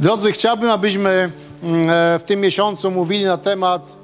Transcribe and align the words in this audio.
Drodzy, 0.00 0.32
chciałbym, 0.32 0.70
abyśmy 0.70 1.30
mm, 1.62 1.90
e, 1.90 2.18
w 2.18 2.22
tym 2.22 2.40
miesiącu 2.40 2.90
mówili 2.90 3.24
na 3.24 3.36
temat 3.36 3.96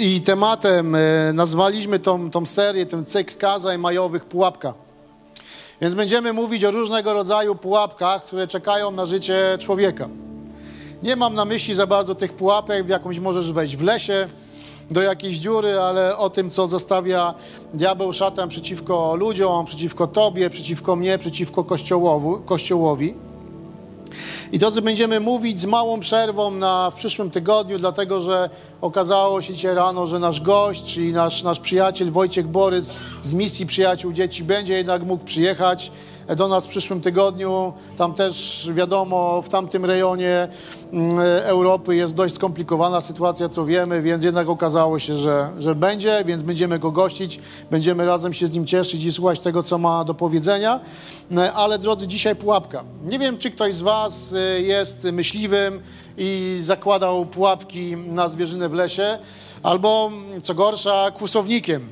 i 0.00 0.20
tematem 0.20 0.94
e, 0.94 0.98
nazwaliśmy 1.32 1.98
tą, 1.98 2.30
tą 2.30 2.46
serię, 2.46 2.86
ten 2.86 3.04
cykl 3.04 3.36
kazań 3.36 3.78
majowych 3.78 4.24
pułapka. 4.24 4.74
Więc 5.80 5.94
będziemy 5.94 6.32
mówić 6.32 6.64
o 6.64 6.70
różnego 6.70 7.12
rodzaju 7.12 7.54
pułapkach, 7.54 8.24
które 8.24 8.46
czekają 8.46 8.90
na 8.90 9.06
życie 9.06 9.58
człowieka. 9.60 10.08
Nie 11.02 11.16
mam 11.16 11.34
na 11.34 11.44
myśli 11.44 11.74
za 11.74 11.86
bardzo 11.86 12.14
tych 12.14 12.32
pułapek, 12.32 12.86
w 12.86 12.88
jakąś 12.88 13.18
możesz 13.18 13.52
wejść 13.52 13.76
w 13.76 13.82
lesie, 13.82 14.28
do 14.90 15.02
jakiejś 15.02 15.36
dziury, 15.38 15.78
ale 15.78 16.16
o 16.16 16.30
tym, 16.30 16.50
co 16.50 16.66
zostawia 16.66 17.34
diabeł 17.74 18.12
szatan 18.12 18.48
przeciwko 18.48 19.16
ludziom, 19.16 19.64
przeciwko 19.64 20.06
Tobie, 20.06 20.50
przeciwko 20.50 20.96
mnie, 20.96 21.18
przeciwko 21.18 21.64
Kościołowi. 22.44 23.27
I 24.52 24.58
drodzy, 24.58 24.82
będziemy 24.82 25.20
mówić 25.20 25.60
z 25.60 25.64
małą 25.64 26.00
przerwą 26.00 26.50
na, 26.50 26.90
w 26.90 26.94
przyszłym 26.94 27.30
tygodniu, 27.30 27.78
dlatego 27.78 28.20
że 28.20 28.50
okazało 28.80 29.42
się 29.42 29.54
dzisiaj 29.54 29.74
rano, 29.74 30.06
że 30.06 30.18
nasz 30.18 30.40
gość, 30.40 30.94
czyli 30.94 31.12
nasz, 31.12 31.42
nasz 31.42 31.60
przyjaciel 31.60 32.10
Wojciech 32.10 32.48
Borys 32.48 32.92
z 33.22 33.34
misji 33.34 33.66
Przyjaciół 33.66 34.12
Dzieci 34.12 34.44
będzie 34.44 34.74
jednak 34.74 35.02
mógł 35.02 35.24
przyjechać 35.24 35.90
do 36.36 36.48
nas 36.48 36.66
w 36.66 36.68
przyszłym 36.68 37.00
tygodniu. 37.00 37.72
Tam 37.96 38.14
też 38.14 38.68
wiadomo, 38.74 39.42
w 39.42 39.48
tamtym 39.48 39.84
rejonie 39.84 40.48
mm, 40.92 41.18
Europy 41.44 41.96
jest 41.96 42.14
dość 42.14 42.34
skomplikowana 42.34 43.00
sytuacja, 43.00 43.48
co 43.48 43.64
wiemy, 43.64 44.02
więc 44.02 44.24
jednak 44.24 44.48
okazało 44.48 44.98
się, 44.98 45.16
że, 45.16 45.50
że 45.58 45.74
będzie, 45.74 46.22
więc 46.26 46.42
będziemy 46.42 46.78
go 46.78 46.90
gościć, 46.90 47.40
będziemy 47.70 48.06
razem 48.06 48.32
się 48.32 48.46
z 48.46 48.52
nim 48.52 48.66
cieszyć 48.66 49.04
i 49.04 49.12
słuchać 49.12 49.40
tego, 49.40 49.62
co 49.62 49.78
ma 49.78 50.04
do 50.04 50.14
powiedzenia. 50.14 50.80
Mm, 51.30 51.50
ale 51.54 51.78
drodzy, 51.78 52.06
dzisiaj 52.06 52.36
pułapka. 52.36 52.84
Nie 53.04 53.18
wiem, 53.18 53.38
czy 53.38 53.50
ktoś 53.50 53.74
z 53.74 53.82
Was 53.82 54.32
y, 54.32 54.62
jest 54.62 55.04
myśliwym 55.04 55.80
i 56.18 56.58
zakładał 56.60 57.26
pułapki 57.26 57.96
na 57.96 58.28
zwierzynę 58.28 58.68
w 58.68 58.74
lesie, 58.74 59.18
albo 59.62 60.10
co 60.42 60.54
gorsza, 60.54 61.10
kłusownikiem. 61.10 61.88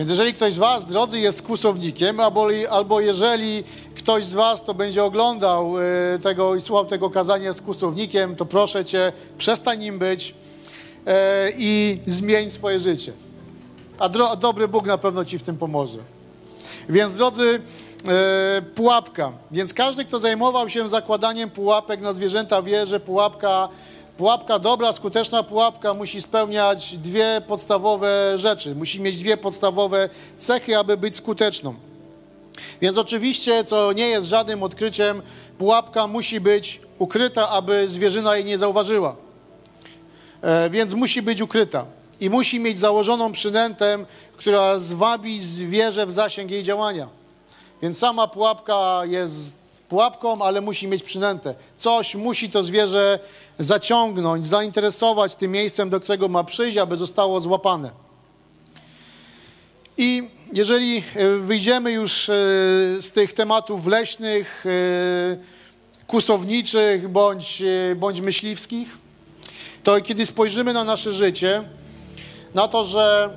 Więc 0.00 0.10
jeżeli 0.10 0.34
ktoś 0.34 0.52
z 0.52 0.58
Was, 0.58 0.86
drodzy, 0.86 1.20
jest 1.20 1.42
kłusownikiem, 1.42 2.20
albo, 2.20 2.48
albo 2.70 3.00
jeżeli 3.00 3.64
ktoś 3.94 4.24
z 4.24 4.34
Was 4.34 4.64
to 4.64 4.74
będzie 4.74 5.04
oglądał 5.04 5.78
y, 5.78 6.18
tego 6.22 6.54
i 6.56 6.60
słuchał 6.60 6.86
tego 6.86 7.10
kazania 7.10 7.52
z 7.52 7.62
kłusownikiem, 7.62 8.36
to 8.36 8.46
proszę 8.46 8.84
Cię, 8.84 9.12
przestań 9.38 9.78
nim 9.78 9.98
być 9.98 10.30
y, 10.30 11.12
i 11.58 11.98
zmień 12.06 12.50
swoje 12.50 12.80
życie. 12.80 13.12
A, 13.98 14.08
dro, 14.08 14.30
a 14.30 14.36
dobry 14.36 14.68
Bóg 14.68 14.86
na 14.86 14.98
pewno 14.98 15.24
Ci 15.24 15.38
w 15.38 15.42
tym 15.42 15.56
pomoże. 15.56 15.98
Więc 16.88 17.14
drodzy, 17.14 17.60
y, 18.58 18.62
pułapka. 18.62 19.32
Więc 19.50 19.74
każdy, 19.74 20.04
kto 20.04 20.20
zajmował 20.20 20.68
się 20.68 20.88
zakładaniem 20.88 21.50
pułapek 21.50 22.00
na 22.00 22.12
zwierzęta, 22.12 22.62
wie, 22.62 22.86
że 22.86 23.00
pułapka 23.00 23.68
Pułapka 24.20 24.58
dobra, 24.58 24.92
skuteczna 24.92 25.42
pułapka 25.42 25.94
musi 25.94 26.22
spełniać 26.22 26.96
dwie 26.96 27.42
podstawowe 27.46 28.38
rzeczy. 28.38 28.74
Musi 28.74 29.00
mieć 29.00 29.16
dwie 29.16 29.36
podstawowe 29.36 30.08
cechy, 30.38 30.78
aby 30.78 30.96
być 30.96 31.16
skuteczną. 31.16 31.74
Więc 32.80 32.98
oczywiście, 32.98 33.64
co 33.64 33.92
nie 33.92 34.08
jest 34.08 34.28
żadnym 34.28 34.62
odkryciem, 34.62 35.22
pułapka 35.58 36.06
musi 36.06 36.40
być 36.40 36.80
ukryta, 36.98 37.48
aby 37.48 37.88
zwierzyna 37.88 38.36
jej 38.36 38.44
nie 38.44 38.58
zauważyła. 38.58 39.16
E, 40.42 40.70
więc 40.70 40.94
musi 40.94 41.22
być 41.22 41.40
ukryta 41.40 41.84
i 42.20 42.30
musi 42.30 42.60
mieć 42.60 42.78
założoną 42.78 43.32
przynętę, 43.32 43.98
która 44.36 44.78
zwabi 44.78 45.40
zwierzę 45.40 46.06
w 46.06 46.12
zasięg 46.12 46.50
jej 46.50 46.62
działania. 46.62 47.08
Więc 47.82 47.98
sama 47.98 48.28
pułapka 48.28 49.02
jest 49.04 49.60
pułapką, 49.90 50.42
ale 50.42 50.60
musi 50.60 50.88
mieć 50.88 51.02
przynętę. 51.02 51.54
Coś 51.76 52.14
musi 52.14 52.50
to 52.50 52.62
zwierzę 52.62 53.18
zaciągnąć, 53.60 54.46
zainteresować 54.46 55.34
tym 55.34 55.52
miejscem, 55.52 55.90
do 55.90 56.00
którego 56.00 56.28
ma 56.28 56.44
przyjść, 56.44 56.76
aby 56.76 56.96
zostało 56.96 57.40
złapane. 57.40 57.90
I 59.98 60.28
jeżeli 60.52 61.02
e, 61.14 61.36
wyjdziemy 61.38 61.92
już 61.92 62.28
e, 62.28 62.32
z 63.00 63.12
tych 63.12 63.32
tematów 63.32 63.86
leśnych, 63.86 64.64
e, 64.66 64.70
kusowniczych 66.06 67.08
bądź, 67.08 67.62
bądź 67.96 68.20
myśliwskich, 68.20 68.98
to 69.82 70.00
kiedy 70.00 70.26
spojrzymy 70.26 70.72
na 70.72 70.84
nasze 70.84 71.12
życie, 71.12 71.62
na 72.54 72.68
to, 72.68 72.84
że 72.84 73.30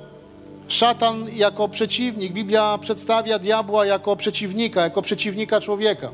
szatan 0.68 1.26
jako 1.32 1.68
przeciwnik, 1.68 2.32
Biblia 2.32 2.78
przedstawia 2.80 3.38
diabła 3.38 3.86
jako 3.86 4.16
przeciwnika, 4.16 4.82
jako 4.82 5.02
przeciwnika 5.02 5.60
człowieka. 5.60 6.10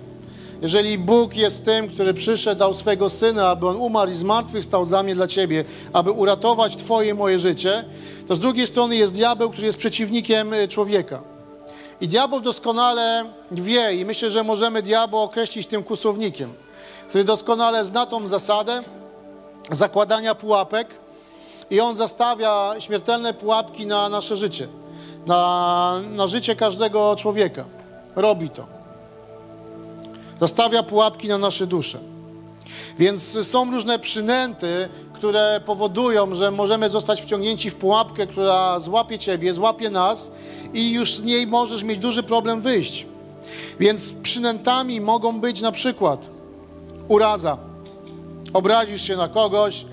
Jeżeli 0.62 0.98
Bóg 0.98 1.36
jest 1.36 1.64
tym, 1.64 1.88
który 1.88 2.14
przyszedł, 2.14 2.58
dał 2.58 2.74
swego 2.74 3.10
Syna, 3.10 3.48
aby 3.48 3.68
On 3.68 3.76
umarł 3.76 4.10
i 4.10 4.14
zmartwychwstał 4.14 4.84
za 4.84 5.02
mnie 5.02 5.14
dla 5.14 5.26
Ciebie, 5.26 5.64
aby 5.92 6.10
uratować 6.10 6.76
Twoje 6.76 7.14
moje 7.14 7.38
życie, 7.38 7.84
to 8.28 8.34
z 8.34 8.40
drugiej 8.40 8.66
strony 8.66 8.96
jest 8.96 9.12
diabeł, 9.12 9.50
który 9.50 9.66
jest 9.66 9.78
przeciwnikiem 9.78 10.52
y, 10.52 10.68
człowieka. 10.68 11.20
I 12.00 12.08
diabeł 12.08 12.40
doskonale 12.40 13.24
wie 13.50 13.94
i 13.94 14.04
myślę, 14.04 14.30
że 14.30 14.44
możemy 14.44 14.82
diabła 14.82 15.22
określić 15.22 15.66
tym 15.66 15.82
kusownikiem, 15.82 16.52
który 17.08 17.24
doskonale 17.24 17.84
zna 17.84 18.06
tą 18.06 18.26
zasadę 18.26 18.82
zakładania 19.70 20.34
pułapek 20.34 20.88
i 21.70 21.80
on 21.80 21.96
zastawia 21.96 22.74
śmiertelne 22.78 23.34
pułapki 23.34 23.86
na 23.86 24.08
nasze 24.08 24.36
życie, 24.36 24.68
na, 25.26 26.00
na 26.10 26.26
życie 26.26 26.56
każdego 26.56 27.16
człowieka. 27.16 27.64
Robi 28.16 28.50
to. 28.50 28.79
Zastawia 30.40 30.82
pułapki 30.82 31.28
na 31.28 31.38
nasze 31.38 31.66
dusze. 31.66 31.98
Więc 32.98 33.46
są 33.46 33.70
różne 33.70 33.98
przynęty, 33.98 34.88
które 35.12 35.60
powodują, 35.66 36.34
że 36.34 36.50
możemy 36.50 36.88
zostać 36.88 37.22
wciągnięci 37.22 37.70
w 37.70 37.74
pułapkę, 37.74 38.26
która 38.26 38.80
złapie 38.80 39.18
ciebie, 39.18 39.54
złapie 39.54 39.90
nas 39.90 40.30
i 40.74 40.90
już 40.90 41.14
z 41.14 41.22
niej 41.22 41.46
możesz 41.46 41.82
mieć 41.82 41.98
duży 41.98 42.22
problem 42.22 42.60
wyjść. 42.60 43.06
Więc 43.80 44.12
przynętami 44.12 45.00
mogą 45.00 45.40
być 45.40 45.60
na 45.60 45.72
przykład 45.72 46.26
uraza. 47.08 47.56
Obrazisz 48.52 49.02
się 49.02 49.16
na 49.16 49.28
kogoś 49.28 49.84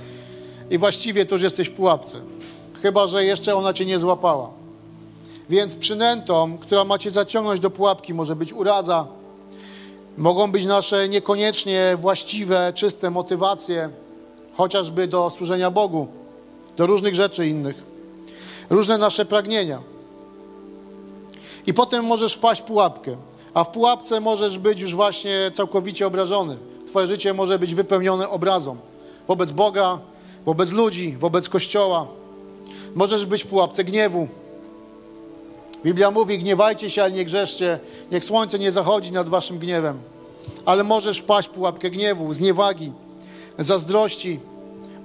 i 0.69 0.77
właściwie 0.77 1.25
to 1.25 1.35
już 1.35 1.41
jesteś 1.41 1.69
w 1.69 1.73
pułapce. 1.73 2.17
Chyba, 2.81 3.07
że 3.07 3.25
jeszcze 3.25 3.55
ona 3.55 3.73
cię 3.73 3.85
nie 3.85 3.99
złapała. 3.99 4.49
Więc 5.49 5.75
przynętą, 5.75 6.57
która 6.57 6.85
ma 6.85 6.97
cię 6.97 7.11
zaciągnąć 7.11 7.59
do 7.59 7.69
pułapki, 7.69 8.13
może 8.13 8.35
być 8.35 8.53
uraza, 8.53 9.07
Mogą 10.17 10.51
być 10.51 10.65
nasze 10.65 11.09
niekoniecznie 11.09 11.95
właściwe, 11.97 12.71
czyste 12.75 13.09
motywacje, 13.09 13.89
chociażby 14.53 15.07
do 15.07 15.29
służenia 15.29 15.71
Bogu, 15.71 16.07
do 16.77 16.85
różnych 16.85 17.15
rzeczy 17.15 17.47
innych, 17.47 17.83
różne 18.69 18.97
nasze 18.97 19.25
pragnienia. 19.25 19.81
I 21.67 21.73
potem 21.73 22.05
możesz 22.05 22.33
wpaść 22.33 22.61
w 22.61 22.63
pułapkę, 22.63 23.15
a 23.53 23.63
w 23.63 23.69
pułapce 23.69 24.19
możesz 24.19 24.59
być 24.59 24.81
już 24.81 24.95
właśnie 24.95 25.51
całkowicie 25.53 26.07
obrażony. 26.07 26.57
Twoje 26.87 27.07
życie 27.07 27.33
może 27.33 27.59
być 27.59 27.75
wypełnione 27.75 28.29
obrazą 28.29 28.77
wobec 29.27 29.51
Boga, 29.51 29.99
wobec 30.45 30.71
ludzi, 30.71 31.15
wobec 31.17 31.49
Kościoła. 31.49 32.07
Możesz 32.95 33.25
być 33.25 33.43
w 33.43 33.47
pułapce 33.47 33.83
gniewu, 33.83 34.27
Biblia 35.83 36.11
mówi, 36.11 36.39
gniewajcie 36.39 36.89
się, 36.89 37.03
ale 37.03 37.11
nie 37.11 37.25
grzeszcie. 37.25 37.79
Niech 38.11 38.25
słońce 38.25 38.59
nie 38.59 38.71
zachodzi 38.71 39.11
nad 39.11 39.29
waszym 39.29 39.59
gniewem. 39.59 39.99
Ale 40.65 40.83
możesz 40.83 41.19
wpaść 41.19 41.47
w 41.47 41.51
pułapkę 41.51 41.89
gniewu, 41.89 42.33
zniewagi, 42.33 42.91
zazdrości, 43.59 44.39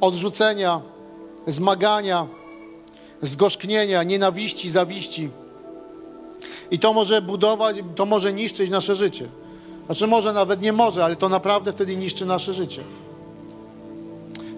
odrzucenia, 0.00 0.80
zmagania, 1.46 2.26
zgorzknienia, 3.22 4.02
nienawiści, 4.02 4.70
zawiści. 4.70 5.30
I 6.70 6.78
to 6.78 6.92
może 6.92 7.22
budować, 7.22 7.76
to 7.94 8.06
może 8.06 8.32
niszczyć 8.32 8.70
nasze 8.70 8.96
życie. 8.96 9.28
Znaczy 9.86 10.06
może 10.06 10.32
nawet 10.32 10.62
nie 10.62 10.72
może, 10.72 11.04
ale 11.04 11.16
to 11.16 11.28
naprawdę 11.28 11.72
wtedy 11.72 11.96
niszczy 11.96 12.26
nasze 12.26 12.52
życie. 12.52 12.82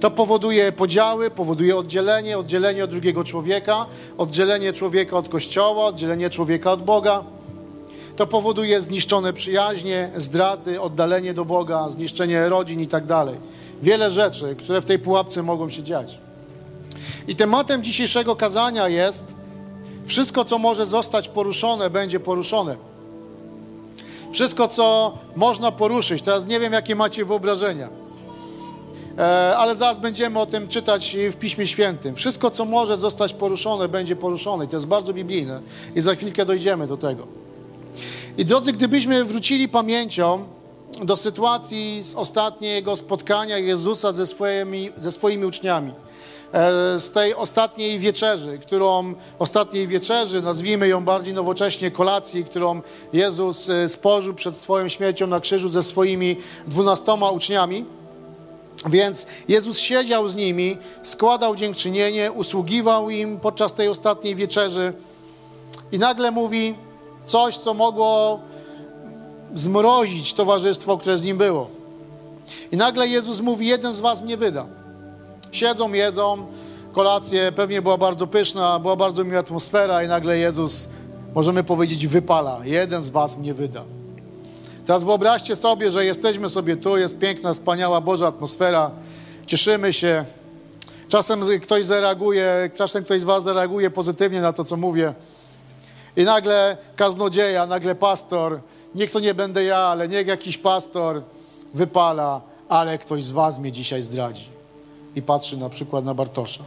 To 0.01 0.11
powoduje 0.11 0.73
podziały, 0.73 1.31
powoduje 1.31 1.77
oddzielenie, 1.77 2.39
oddzielenie 2.39 2.85
od 2.85 2.91
drugiego 2.91 3.25
człowieka, 3.25 3.87
oddzielenie 4.19 4.73
człowieka 4.73 5.17
od 5.17 5.29
Kościoła, 5.29 5.85
oddzielenie 5.85 6.31
człowieka 6.31 6.73
od 6.73 6.83
Boga. 6.83 7.25
To 8.17 8.27
powoduje 8.27 8.81
zniszczone 8.81 9.33
przyjaźnie, 9.33 10.11
zdrady, 10.17 10.81
oddalenie 10.81 11.35
do 11.35 11.45
Boga, 11.45 11.89
zniszczenie 11.91 12.49
rodzin 12.49 12.81
i 12.81 12.87
tak 12.87 13.07
dalej. 13.07 13.37
Wiele 13.83 14.11
rzeczy, 14.11 14.57
które 14.59 14.81
w 14.81 14.85
tej 14.85 14.99
pułapce 14.99 15.43
mogą 15.43 15.69
się 15.69 15.83
dziać. 15.83 16.19
I 17.29 17.37
tematem 17.37 17.83
dzisiejszego 17.83 18.37
kazania 18.37 18.89
jest 18.89 19.25
wszystko, 20.07 20.45
co 20.45 20.59
może 20.59 20.87
zostać 20.87 21.29
poruszone, 21.29 21.91
będzie 21.91 22.21
poruszone. 22.21 22.77
Wszystko, 24.33 24.69
co 24.69 25.19
można 25.37 25.73
poruszyć. 25.73 26.23
Teraz 26.23 26.47
nie 26.47 26.61
wiem, 26.61 26.73
jakie 26.73 26.97
macie 26.97 27.25
wyobrażenia 27.25 28.04
ale 29.57 29.75
zaraz 29.75 29.99
będziemy 29.99 30.39
o 30.39 30.47
tym 30.47 30.69
czytać 30.69 31.17
w 31.31 31.37
Piśmie 31.37 31.67
Świętym. 31.67 32.15
Wszystko, 32.15 32.51
co 32.51 32.65
może 32.65 32.97
zostać 32.97 33.33
poruszone, 33.33 33.89
będzie 33.89 34.17
poruszone. 34.17 34.65
I 34.65 34.69
to 34.69 34.77
jest 34.77 34.87
bardzo 34.87 35.13
biblijne. 35.13 35.61
I 35.97 36.01
za 36.01 36.15
chwilkę 36.15 36.47
dojdziemy 36.47 36.87
do 36.87 36.97
tego. 36.97 37.27
I 38.39 38.45
drodzy, 38.45 38.73
gdybyśmy 38.73 39.25
wrócili 39.25 39.69
pamięcią 39.69 40.45
do 41.03 41.17
sytuacji 41.17 42.03
z 42.03 42.15
ostatniego 42.15 42.97
spotkania 42.97 43.59
Jezusa 43.59 44.13
ze 44.13 44.27
swoimi, 44.27 44.91
ze 44.99 45.13
swoimi 45.13 45.45
uczniami. 45.45 45.93
E, 46.53 46.99
z 46.99 47.11
tej 47.11 47.35
ostatniej 47.35 47.99
wieczerzy, 47.99 48.59
którą, 48.59 49.15
ostatniej 49.39 49.89
wieczerzy, 49.89 50.43
nazwijmy 50.43 50.89
ją 50.89 51.05
bardziej 51.05 51.35
nowocześnie, 51.35 51.91
kolacji, 51.91 52.45
którą 52.45 52.81
Jezus 53.13 53.71
e, 53.71 53.89
spożył 53.89 54.35
przed 54.35 54.57
swoją 54.57 54.89
śmiercią 54.89 55.27
na 55.27 55.41
krzyżu 55.41 55.69
ze 55.69 55.83
swoimi 55.83 56.37
dwunastoma 56.67 57.31
uczniami. 57.31 57.85
Więc 58.87 59.27
Jezus 59.49 59.79
siedział 59.79 60.29
z 60.29 60.37
nimi, 60.37 60.77
składał 61.03 61.57
dziękczynienie, 61.57 62.33
usługiwał 62.33 63.11
im 63.11 63.41
podczas 63.41 63.73
tej 63.73 63.89
ostatniej 63.89 64.35
wieczerzy 64.35 64.93
i 65.93 65.99
nagle 65.99 66.31
mówi 66.31 66.75
coś, 67.27 67.59
co 67.59 67.75
mogło 67.75 68.41
zmrozić 69.55 70.35
towarzystwo, 70.35 70.99
które 70.99 71.19
z 71.19 71.25
nim 71.25 71.39
było. 71.39 71.69
I 72.73 72.77
nagle 72.77 73.09
Jezus 73.09 73.41
mówi: 73.41 73.67
Jeden 73.67 73.95
z 73.95 74.01
was 74.01 74.23
mnie 74.23 74.37
wyda. 74.37 74.67
Siedzą, 75.53 75.93
jedzą, 75.93 76.47
kolację 76.93 77.53
pewnie 77.53 77.83
była 77.83 77.99
bardzo 77.99 78.27
pyszna, 78.27 78.79
była 78.79 78.97
bardzo 78.97 79.25
miła 79.25 79.41
atmosfera, 79.41 80.03
i 80.05 80.09
nagle 80.09 80.39
Jezus, 80.39 80.89
możemy 81.35 81.65
powiedzieć, 81.65 82.07
wypala: 82.07 82.61
Jeden 82.65 83.03
z 83.03 83.09
was 83.09 83.39
mnie 83.39 83.55
wyda. 83.55 83.85
Teraz 84.87 85.05
wyobraźcie 85.05 85.57
sobie, 85.57 85.91
że 85.91 86.05
jesteśmy 86.05 86.49
sobie 86.49 86.77
tu, 86.77 86.97
jest 86.97 87.19
piękna, 87.19 87.55
wspaniała 87.55 88.01
Boża 88.01 88.27
atmosfera, 88.27 88.91
cieszymy 89.47 89.93
się. 89.93 90.25
Czasem 91.09 91.43
ktoś 91.63 91.85
zareaguje, 91.85 92.71
czasem 92.75 93.05
ktoś 93.05 93.21
z 93.21 93.25
Was 93.25 93.45
zareaguje 93.45 93.91
pozytywnie 93.91 94.41
na 94.41 94.53
to, 94.53 94.65
co 94.65 94.77
mówię. 94.77 95.15
I 96.17 96.25
nagle 96.25 96.77
kaznodzieja, 96.97 97.67
nagle 97.67 97.95
pastor, 97.95 98.61
niech 98.95 99.11
to 99.11 99.21
nie 99.21 99.35
będę 99.35 99.65
ja, 99.65 99.79
ale 99.79 100.09
niech 100.09 100.27
jakiś 100.27 100.59
pastor 100.59 101.23
wypala, 101.75 102.41
ale 102.69 102.99
ktoś 102.99 103.25
z 103.25 103.31
Was 103.31 103.59
mnie 103.59 103.73
dzisiaj 103.73 104.03
zdradzi. 104.03 104.49
I 105.17 105.23
patrzy 105.23 105.57
na 105.57 105.69
przykład 105.69 106.05
na 106.05 106.15
Bartosza. 106.15 106.65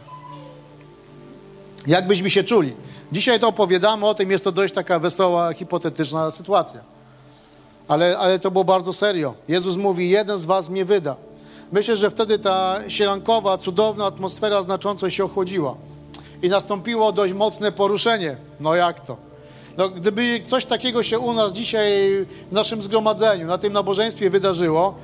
Jak 1.86 2.06
byśmy 2.06 2.30
się 2.30 2.44
czuli? 2.44 2.76
Dzisiaj 3.12 3.40
to 3.40 3.48
opowiadamy 3.48 4.06
o 4.06 4.14
tym, 4.14 4.30
jest 4.30 4.44
to 4.44 4.52
dość 4.52 4.74
taka 4.74 4.98
wesoła, 4.98 5.52
hipotetyczna 5.52 6.30
sytuacja. 6.30 6.97
Ale, 7.88 8.18
ale 8.18 8.38
to 8.38 8.50
było 8.50 8.64
bardzo 8.64 8.92
serio. 8.92 9.34
Jezus 9.48 9.76
mówi, 9.76 10.10
jeden 10.10 10.38
z 10.38 10.44
was 10.44 10.70
mnie 10.70 10.84
wyda. 10.84 11.16
Myślę, 11.72 11.96
że 11.96 12.10
wtedy 12.10 12.38
ta 12.38 12.78
sielankowa, 12.88 13.58
cudowna 13.58 14.06
atmosfera 14.06 14.62
znacząco 14.62 15.10
się 15.10 15.24
ochłodziła. 15.24 15.76
I 16.42 16.48
nastąpiło 16.48 17.12
dość 17.12 17.32
mocne 17.32 17.72
poruszenie. 17.72 18.36
No 18.60 18.74
jak 18.74 19.00
to? 19.00 19.16
No, 19.78 19.88
gdyby 19.88 20.42
coś 20.46 20.64
takiego 20.64 21.02
się 21.02 21.18
u 21.18 21.32
nas 21.32 21.52
dzisiaj 21.52 21.90
w 22.50 22.52
naszym 22.52 22.82
zgromadzeniu, 22.82 23.46
na 23.46 23.58
tym 23.58 23.72
nabożeństwie 23.72 24.30
wydarzyło, 24.30 24.94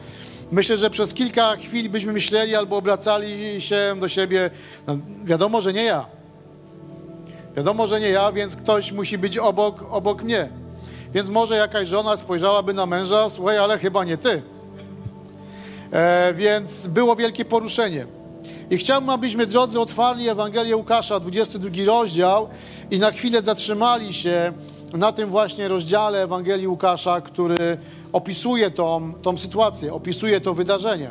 myślę, 0.52 0.76
że 0.76 0.90
przez 0.90 1.14
kilka 1.14 1.56
chwil 1.56 1.90
byśmy 1.90 2.12
myśleli 2.12 2.54
albo 2.54 2.76
obracali 2.76 3.60
się 3.60 3.96
do 4.00 4.08
siebie. 4.08 4.50
No, 4.86 4.96
wiadomo, 5.24 5.60
że 5.60 5.72
nie 5.72 5.84
ja. 5.84 6.06
Wiadomo, 7.56 7.86
że 7.86 8.00
nie 8.00 8.08
ja, 8.08 8.32
więc 8.32 8.56
ktoś 8.56 8.92
musi 8.92 9.18
być 9.18 9.38
obok, 9.38 9.84
obok 9.90 10.22
mnie. 10.22 10.63
Więc 11.14 11.28
może 11.28 11.56
jakaś 11.56 11.88
żona 11.88 12.16
spojrzałaby 12.16 12.74
na 12.74 12.86
męża, 12.86 13.28
słuchaj, 13.28 13.58
ale 13.58 13.78
chyba 13.78 14.04
nie 14.04 14.16
ty. 14.16 14.42
E, 15.92 16.34
więc 16.34 16.86
było 16.86 17.16
wielkie 17.16 17.44
poruszenie. 17.44 18.06
I 18.70 18.76
chciałbym, 18.76 19.10
abyśmy, 19.10 19.46
drodzy, 19.46 19.80
otwarli 19.80 20.28
Ewangelię 20.28 20.76
Łukasza, 20.76 21.20
22 21.20 21.84
rozdział 21.86 22.48
i 22.90 22.98
na 22.98 23.10
chwilę 23.10 23.42
zatrzymali 23.42 24.12
się 24.12 24.52
na 24.92 25.12
tym 25.12 25.30
właśnie 25.30 25.68
rozdziale 25.68 26.22
Ewangelii 26.22 26.68
Łukasza, 26.68 27.20
który 27.20 27.78
opisuje 28.12 28.70
tą, 28.70 29.14
tą 29.22 29.38
sytuację, 29.38 29.94
opisuje 29.94 30.40
to 30.40 30.54
wydarzenie. 30.54 31.10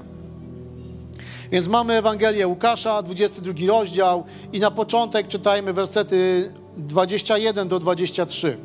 Więc 1.51 1.67
mamy 1.67 1.93
Ewangelię 1.93 2.47
Łukasza, 2.47 3.01
22 3.01 3.53
rozdział 3.67 4.23
i 4.53 4.59
na 4.59 4.71
początek 4.71 5.27
czytajmy 5.27 5.73
wersety 5.73 6.51
21 6.77 7.67
do 7.67 7.79
23. 7.79 8.57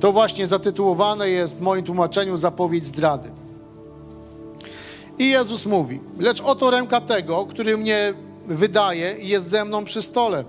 To 0.00 0.12
właśnie 0.12 0.46
zatytułowane 0.46 1.30
jest 1.30 1.58
w 1.58 1.60
moim 1.60 1.84
tłumaczeniu 1.84 2.36
zapowiedź 2.36 2.84
zdrady. 2.84 3.30
I 5.18 5.30
Jezus 5.30 5.66
mówi: 5.66 6.00
Lecz 6.18 6.40
oto 6.40 6.70
ręka 6.70 7.00
tego, 7.00 7.46
który 7.46 7.76
mnie 7.76 8.14
wydaje 8.46 9.16
i 9.18 9.28
jest 9.28 9.48
ze 9.48 9.64
mną 9.64 9.84
przy 9.84 10.02
stole. 10.02 10.44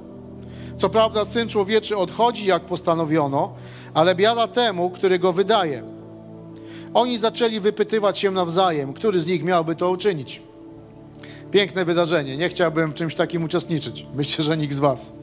Co 0.77 0.89
prawda, 0.89 1.25
syn 1.25 1.47
człowieczy 1.47 1.97
odchodzi, 1.97 2.45
jak 2.45 2.61
postanowiono, 2.61 3.53
ale 3.93 4.15
biada 4.15 4.47
temu, 4.47 4.89
który 4.89 5.19
go 5.19 5.33
wydaje. 5.33 5.83
Oni 6.93 7.17
zaczęli 7.17 7.59
wypytywać 7.59 8.19
się 8.19 8.31
nawzajem, 8.31 8.93
który 8.93 9.21
z 9.21 9.27
nich 9.27 9.43
miałby 9.43 9.75
to 9.75 9.89
uczynić. 9.89 10.41
Piękne 11.51 11.85
wydarzenie. 11.85 12.37
Nie 12.37 12.49
chciałbym 12.49 12.91
w 12.91 12.95
czymś 12.95 13.15
takim 13.15 13.43
uczestniczyć. 13.43 14.05
Myślę, 14.15 14.43
że 14.43 14.57
nikt 14.57 14.73
z 14.73 14.79
Was. 14.79 15.13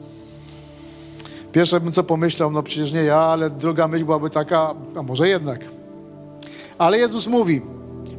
Pierwsze 1.51 1.79
bym 1.79 1.91
co 1.91 2.03
pomyślał, 2.03 2.51
no 2.51 2.63
przecież 2.63 2.93
nie 2.93 3.03
ja, 3.03 3.17
ale 3.17 3.49
druga 3.49 3.87
myśl 3.87 4.05
byłaby 4.05 4.29
taka, 4.29 4.75
a 4.95 5.03
może 5.03 5.29
jednak. 5.29 5.65
Ale 6.77 6.97
Jezus 6.97 7.27
mówi, 7.27 7.61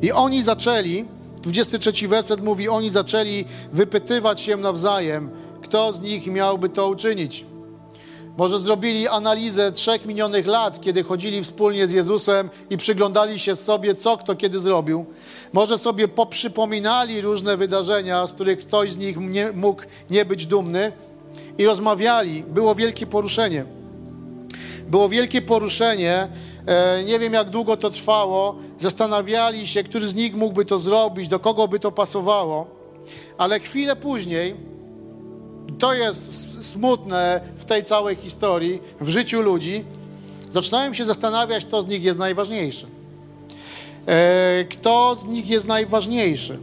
i 0.03 0.13
oni 0.13 0.43
zaczęli, 0.43 1.05
23 1.43 2.09
werset 2.09 2.41
mówi, 2.41 2.69
oni 2.69 2.91
zaczęli 2.91 3.45
wypytywać 3.73 4.41
się 4.41 4.57
nawzajem, 4.57 5.31
kto 5.63 5.93
z 5.93 6.01
nich 6.01 6.27
miałby 6.27 6.69
to 6.69 6.89
uczynić. 6.89 7.45
Może 8.37 8.59
zrobili 8.59 9.09
analizę 9.09 9.73
trzech 9.73 10.07
minionych 10.07 10.47
lat, 10.47 10.81
kiedy 10.81 11.03
chodzili 11.03 11.43
wspólnie 11.43 11.87
z 11.87 11.93
Jezusem 11.93 12.51
i 12.71 12.77
przyglądali 12.77 13.39
się 13.39 13.57
sobie, 13.57 13.95
co 13.95 14.17
kto 14.17 14.37
kiedy 14.37 14.59
zrobił. 14.59 15.07
Może 15.53 15.79
sobie 15.79 16.09
poprzypominali 16.09 17.21
różne 17.21 17.57
wydarzenia, 17.57 18.27
z 18.27 18.33
których 18.33 18.59
ktoś 18.59 18.93
z 18.93 18.97
nich 18.97 19.17
nie, 19.17 19.53
mógł 19.53 19.83
nie 20.11 20.25
być 20.25 20.47
dumny 20.47 20.93
i 21.61 21.67
rozmawiali. 21.67 22.43
Było 22.43 22.75
wielkie 22.75 23.07
poruszenie. 23.07 23.65
Było 24.89 25.09
wielkie 25.09 25.43
poruszenie. 25.43 26.29
E, 26.67 27.05
nie 27.05 27.19
wiem, 27.19 27.33
jak 27.33 27.51
długo 27.51 27.77
to 27.77 27.91
trwało. 27.91 28.57
Zastanawiali 28.79 29.67
się, 29.67 29.85
który 29.85 30.09
z 30.09 30.15
nich 30.15 30.35
mógłby 30.35 30.65
to 30.65 30.79
zrobić, 30.79 31.29
do 31.29 31.39
kogo 31.39 31.69
by 31.69 31.79
to 31.79 31.93
pasowało. 31.93 32.67
Ale 33.39 33.61
chwilę 33.61 33.97
później, 33.97 34.57
to 35.79 35.95
jest 35.95 36.67
smutne 36.67 37.41
w 37.59 37.65
tej 37.65 37.85
całej 37.85 38.17
historii, 38.17 38.81
w 39.01 39.09
życiu 39.09 39.41
ludzi, 39.41 39.85
zaczynają 40.49 40.95
się 40.95 41.05
zastanawiać, 41.05 41.65
kto 41.65 41.83
z 41.83 41.87
nich 41.87 42.03
jest 42.03 42.19
najważniejszy. 42.19 42.87
E, 44.07 44.65
kto 44.65 45.17
z 45.17 45.25
nich 45.25 45.49
jest 45.51 45.67
najważniejszy? 45.67 46.59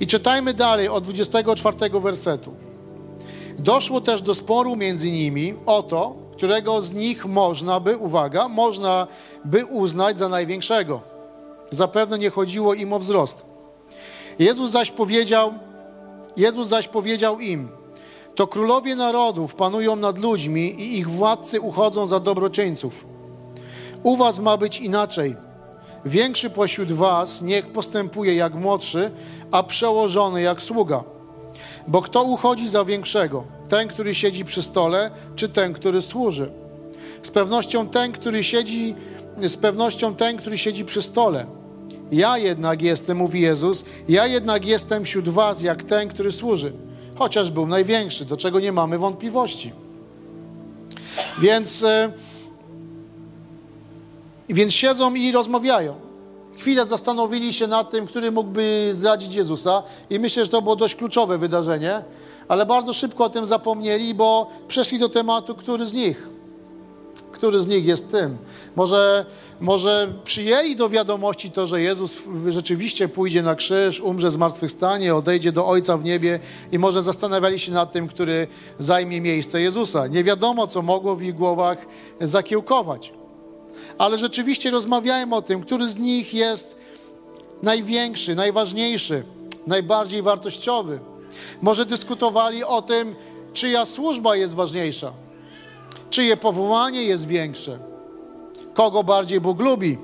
I 0.00 0.06
czytajmy 0.06 0.54
dalej 0.54 0.88
od 0.88 1.04
24 1.04 2.00
wersetu. 2.00 2.63
Doszło 3.58 4.00
też 4.00 4.22
do 4.22 4.34
sporu 4.34 4.76
między 4.76 5.10
nimi 5.10 5.54
o 5.66 5.82
to, 5.82 6.14
którego 6.32 6.82
z 6.82 6.92
nich 6.92 7.26
można 7.26 7.80
by, 7.80 7.96
uwaga, 7.96 8.48
można 8.48 9.06
by 9.44 9.64
uznać 9.64 10.18
za 10.18 10.28
największego. 10.28 11.00
Zapewne 11.70 12.18
nie 12.18 12.30
chodziło 12.30 12.74
im 12.74 12.92
o 12.92 12.98
wzrost. 12.98 13.44
Jezus 14.38 14.70
zaś 14.70 14.90
powiedział, 14.90 15.54
Jezus 16.36 16.68
zaś 16.68 16.88
powiedział 16.88 17.40
im, 17.40 17.68
to 18.34 18.46
królowie 18.46 18.96
narodów 18.96 19.54
panują 19.54 19.96
nad 19.96 20.18
ludźmi 20.18 20.60
i 20.60 20.98
ich 20.98 21.10
władcy 21.10 21.60
uchodzą 21.60 22.06
za 22.06 22.20
dobroczyńców. 22.20 23.06
U 24.02 24.16
was 24.16 24.38
ma 24.38 24.56
być 24.56 24.80
inaczej. 24.80 25.36
Większy 26.04 26.50
pośród 26.50 26.92
was 26.92 27.42
niech 27.42 27.66
postępuje 27.66 28.34
jak 28.34 28.54
młodszy, 28.54 29.10
a 29.50 29.62
przełożony 29.62 30.42
jak 30.42 30.62
sługa. 30.62 31.04
Bo 31.88 32.02
kto 32.02 32.22
uchodzi 32.22 32.68
za 32.68 32.84
większego? 32.84 33.44
Ten, 33.68 33.88
który 33.88 34.14
siedzi 34.14 34.44
przy 34.44 34.62
stole, 34.62 35.10
czy 35.36 35.48
ten, 35.48 35.72
który 35.72 36.02
służy? 36.02 36.50
Z 37.22 37.30
pewnością 37.30 37.88
ten, 37.88 38.12
który 38.12 38.42
siedzi, 38.42 38.94
z 39.38 39.56
pewnością 39.56 40.14
ten, 40.14 40.36
który 40.36 40.58
siedzi 40.58 40.84
przy 40.84 41.02
stole. 41.02 41.46
Ja 42.12 42.38
jednak 42.38 42.82
jestem, 42.82 43.16
mówi 43.16 43.40
Jezus, 43.40 43.84
ja 44.08 44.26
jednak 44.26 44.64
jestem 44.64 45.04
wśród 45.04 45.28
was 45.28 45.62
jak 45.62 45.82
ten, 45.82 46.08
który 46.08 46.32
służy. 46.32 46.72
Chociaż 47.14 47.50
był 47.50 47.66
największy, 47.66 48.24
do 48.24 48.36
czego 48.36 48.60
nie 48.60 48.72
mamy 48.72 48.98
wątpliwości. 48.98 49.72
Więc, 51.38 51.82
e, 51.82 52.12
więc 54.48 54.72
siedzą 54.72 55.14
i 55.14 55.32
rozmawiają 55.32 56.03
chwilę 56.56 56.86
zastanowili 56.86 57.52
się 57.52 57.66
nad 57.66 57.90
tym, 57.90 58.06
który 58.06 58.30
mógłby 58.30 58.90
zdradzić 58.92 59.34
Jezusa 59.34 59.82
i 60.10 60.18
myślę, 60.18 60.44
że 60.44 60.50
to 60.50 60.62
było 60.62 60.76
dość 60.76 60.94
kluczowe 60.94 61.38
wydarzenie, 61.38 62.02
ale 62.48 62.66
bardzo 62.66 62.92
szybko 62.92 63.24
o 63.24 63.28
tym 63.28 63.46
zapomnieli, 63.46 64.14
bo 64.14 64.50
przeszli 64.68 64.98
do 64.98 65.08
tematu, 65.08 65.54
który 65.54 65.86
z 65.86 65.92
nich, 65.92 66.28
który 67.32 67.60
z 67.60 67.66
nich 67.66 67.86
jest 67.86 68.10
tym. 68.10 68.36
Może, 68.76 69.26
może 69.60 70.14
przyjęli 70.24 70.76
do 70.76 70.88
wiadomości 70.88 71.50
to, 71.50 71.66
że 71.66 71.80
Jezus 71.80 72.22
rzeczywiście 72.48 73.08
pójdzie 73.08 73.42
na 73.42 73.54
krzyż, 73.54 74.00
umrze, 74.00 74.30
zmartwychwstanie, 74.30 75.14
odejdzie 75.14 75.52
do 75.52 75.66
Ojca 75.66 75.96
w 75.96 76.04
niebie 76.04 76.40
i 76.72 76.78
może 76.78 77.02
zastanawiali 77.02 77.58
się 77.58 77.72
nad 77.72 77.92
tym, 77.92 78.08
który 78.08 78.46
zajmie 78.78 79.20
miejsce 79.20 79.60
Jezusa. 79.60 80.06
Nie 80.06 80.24
wiadomo, 80.24 80.66
co 80.66 80.82
mogło 80.82 81.16
w 81.16 81.22
ich 81.22 81.34
głowach 81.34 81.86
zakiełkować. 82.20 83.12
Ale 83.98 84.18
rzeczywiście 84.18 84.70
rozmawiałem 84.70 85.32
o 85.32 85.42
tym, 85.42 85.62
który 85.62 85.88
z 85.88 85.98
nich 85.98 86.34
jest 86.34 86.76
największy, 87.62 88.34
najważniejszy, 88.34 89.22
najbardziej 89.66 90.22
wartościowy. 90.22 90.98
Może 91.62 91.86
dyskutowali 91.86 92.64
o 92.64 92.82
tym, 92.82 93.14
czyja 93.52 93.86
służba 93.86 94.36
jest 94.36 94.54
ważniejsza, 94.54 95.12
czyje 96.10 96.36
powołanie 96.36 97.02
jest 97.02 97.26
większe, 97.26 97.78
kogo 98.74 99.04
bardziej 99.04 99.40
Bóg 99.40 99.60
lubi, 99.60 99.98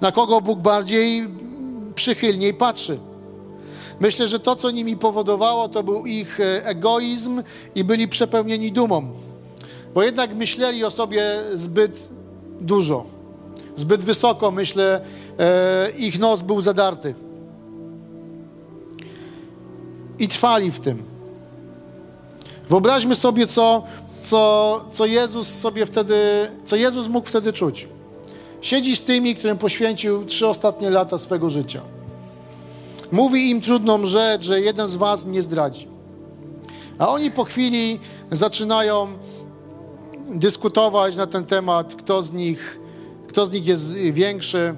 na 0.00 0.12
kogo 0.12 0.40
Bóg 0.40 0.58
bardziej 0.58 1.28
przychylniej 1.94 2.54
patrzy. 2.54 2.98
Myślę, 4.00 4.28
że 4.28 4.40
to, 4.40 4.56
co 4.56 4.70
nimi 4.70 4.96
powodowało, 4.96 5.68
to 5.68 5.82
był 5.82 6.06
ich 6.06 6.40
e, 6.40 6.66
egoizm 6.66 7.42
i 7.74 7.84
byli 7.84 8.08
przepełnieni 8.08 8.72
dumą, 8.72 9.12
bo 9.94 10.02
jednak 10.02 10.34
myśleli 10.34 10.84
o 10.84 10.90
sobie 10.90 11.22
zbyt 11.54 12.15
dużo, 12.60 13.04
zbyt 13.76 14.04
wysoko, 14.04 14.50
myślę, 14.50 15.00
e, 15.38 15.90
ich 15.90 16.18
nos 16.18 16.42
był 16.42 16.60
zadarty. 16.60 17.14
I 20.18 20.28
trwali 20.28 20.70
w 20.70 20.80
tym. 20.80 21.02
Wyobraźmy 22.68 23.14
sobie, 23.14 23.46
co, 23.46 23.82
co, 24.22 24.84
co 24.90 25.06
Jezus 25.06 25.48
sobie 25.48 25.86
wtedy, 25.86 26.16
co 26.64 26.76
Jezus 26.76 27.08
mógł 27.08 27.28
wtedy 27.28 27.52
czuć. 27.52 27.88
Siedzi 28.60 28.96
z 28.96 29.02
tymi, 29.02 29.34
którym 29.34 29.58
poświęcił 29.58 30.24
trzy 30.24 30.46
ostatnie 30.46 30.90
lata 30.90 31.18
swego 31.18 31.50
życia. 31.50 31.80
Mówi 33.12 33.50
im 33.50 33.60
trudną 33.60 34.06
rzecz, 34.06 34.44
że 34.44 34.60
jeden 34.60 34.88
z 34.88 34.96
was 34.96 35.24
mnie 35.24 35.42
zdradzi. 35.42 35.88
A 36.98 37.08
oni 37.08 37.30
po 37.30 37.44
chwili 37.44 38.00
zaczynają 38.30 39.08
dyskutować 40.26 41.16
na 41.16 41.26
ten 41.26 41.44
temat, 41.44 41.94
kto 41.94 42.22
z 42.22 42.32
nich, 42.32 42.80
kto 43.28 43.46
z 43.46 43.52
nich 43.52 43.66
jest 43.66 43.92
większy. 43.94 44.74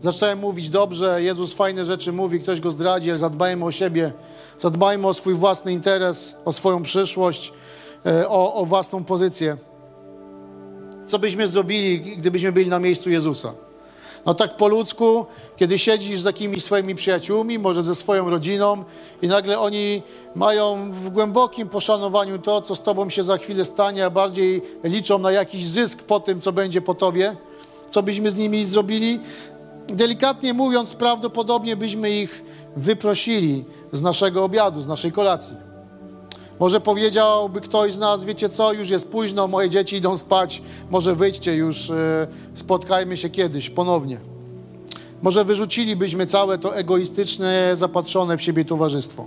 Zaczynają 0.00 0.36
mówić 0.36 0.70
dobrze, 0.70 1.22
Jezus 1.22 1.52
fajne 1.52 1.84
rzeczy 1.84 2.12
mówi, 2.12 2.40
ktoś 2.40 2.60
go 2.60 2.70
zdradzi, 2.70 3.10
ale 3.10 3.18
zadbajmy 3.18 3.64
o 3.64 3.72
siebie, 3.72 4.12
zadbajmy 4.58 5.06
o 5.06 5.14
swój 5.14 5.34
własny 5.34 5.72
interes, 5.72 6.36
o 6.44 6.52
swoją 6.52 6.82
przyszłość, 6.82 7.52
e, 8.06 8.28
o, 8.28 8.54
o 8.54 8.64
własną 8.64 9.04
pozycję. 9.04 9.56
Co 11.06 11.18
byśmy 11.18 11.48
zrobili, 11.48 12.16
gdybyśmy 12.16 12.52
byli 12.52 12.68
na 12.68 12.78
miejscu 12.78 13.10
Jezusa? 13.10 13.52
No 14.26 14.34
tak 14.34 14.56
po 14.56 14.68
ludzku, 14.68 15.26
kiedy 15.56 15.78
siedzisz 15.78 16.20
z 16.20 16.24
jakimiś 16.24 16.64
swoimi 16.64 16.94
przyjaciółmi, 16.94 17.58
może 17.58 17.82
ze 17.82 17.94
swoją 17.94 18.30
rodziną 18.30 18.84
i 19.22 19.28
nagle 19.28 19.58
oni 19.58 20.02
mają 20.34 20.92
w 20.92 21.08
głębokim 21.08 21.68
poszanowaniu 21.68 22.38
to, 22.38 22.62
co 22.62 22.76
z 22.76 22.82
tobą 22.82 23.08
się 23.08 23.24
za 23.24 23.36
chwilę 23.36 23.64
stanie, 23.64 24.04
a 24.04 24.10
bardziej 24.10 24.62
liczą 24.84 25.18
na 25.18 25.32
jakiś 25.32 25.68
zysk 25.68 26.02
po 26.02 26.20
tym, 26.20 26.40
co 26.40 26.52
będzie 26.52 26.80
po 26.80 26.94
tobie, 26.94 27.36
co 27.90 28.02
byśmy 28.02 28.30
z 28.30 28.36
nimi 28.36 28.66
zrobili, 28.66 29.20
delikatnie 29.88 30.54
mówiąc, 30.54 30.94
prawdopodobnie 30.94 31.76
byśmy 31.76 32.10
ich 32.10 32.44
wyprosili 32.76 33.64
z 33.92 34.02
naszego 34.02 34.44
obiadu, 34.44 34.80
z 34.80 34.86
naszej 34.86 35.12
kolacji. 35.12 35.67
Może 36.60 36.80
powiedziałby 36.80 37.60
ktoś 37.60 37.94
z 37.94 37.98
nas, 37.98 38.24
wiecie 38.24 38.48
co, 38.48 38.72
już 38.72 38.90
jest 38.90 39.10
późno, 39.10 39.48
moje 39.48 39.70
dzieci 39.70 39.96
idą 39.96 40.18
spać, 40.18 40.62
może 40.90 41.14
wyjdźcie 41.14 41.54
już, 41.54 41.90
e, 41.90 42.26
spotkajmy 42.54 43.16
się 43.16 43.30
kiedyś 43.30 43.70
ponownie. 43.70 44.20
Może 45.22 45.44
wyrzucilibyśmy 45.44 46.26
całe 46.26 46.58
to 46.58 46.76
egoistyczne, 46.76 47.70
zapatrzone 47.74 48.36
w 48.36 48.42
siebie 48.42 48.64
towarzystwo. 48.64 49.26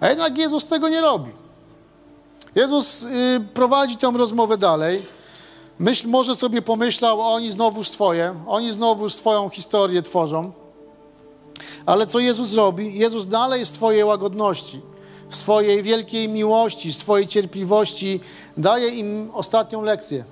A 0.00 0.08
jednak 0.08 0.38
Jezus 0.38 0.66
tego 0.66 0.88
nie 0.88 1.00
robi. 1.00 1.30
Jezus 2.54 3.02
y, 3.02 3.08
prowadzi 3.54 3.96
tę 3.96 4.12
rozmowę 4.16 4.58
dalej. 4.58 5.02
Myśl, 5.78 6.08
może 6.08 6.36
sobie 6.36 6.62
pomyślał, 6.62 7.20
oni 7.20 7.52
znowuż 7.52 7.88
swoje, 7.88 8.34
oni 8.46 8.72
znowuż 8.72 9.14
swoją 9.14 9.48
historię 9.48 10.02
tworzą. 10.02 10.52
Ale 11.86 12.06
co 12.06 12.18
Jezus 12.18 12.54
robi? 12.54 12.98
Jezus 12.98 13.26
dalej 13.26 13.64
w 13.64 13.68
swojej 13.68 14.04
łagodności, 14.04 14.80
w 15.30 15.36
swojej 15.36 15.82
wielkiej 15.82 16.28
miłości, 16.28 16.92
w 16.92 16.96
swojej 16.96 17.26
cierpliwości 17.26 18.20
daje 18.56 18.88
im 18.88 19.30
ostatnią 19.32 19.82
lekcję. 19.82 20.24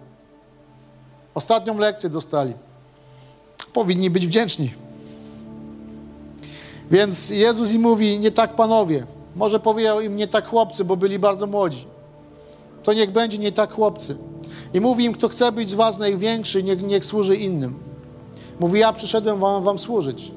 Ostatnią 1.35 1.79
lekcję 1.79 2.11
dostali. 2.11 2.53
Powinni 3.73 4.11
być 4.11 4.27
wdzięczni. 4.27 4.71
Więc 6.91 7.31
Jezus 7.31 7.73
im 7.73 7.83
mówi, 7.83 8.19
nie 8.19 8.31
tak 8.31 8.57
panowie. 8.57 9.07
Może 9.37 9.61
powiedział 9.61 10.01
im 10.01 10.17
nie 10.17 10.29
tak 10.29 10.49
chłopcy, 10.49 10.85
bo 10.85 10.97
byli 10.97 11.19
bardzo 11.19 11.47
młodzi. 11.47 11.85
To 12.83 12.93
niech 12.93 13.13
będzie 13.13 13.39
nie 13.39 13.53
tak 13.53 13.73
chłopcy. 13.73 14.17
I 14.75 14.81
mówi 14.81 15.05
im, 15.05 15.13
kto 15.13 15.29
chce 15.29 15.53
być 15.53 15.69
z 15.69 15.75
was 15.75 15.99
największy, 15.99 16.63
niech, 16.63 16.83
niech 16.83 17.05
służy 17.05 17.37
innym. 17.37 17.79
Mówi, 18.61 18.81
ja 18.81 18.93
przyszedłem 18.93 19.39
wam, 19.39 19.65
wam 19.65 19.79
służyć. 19.79 20.33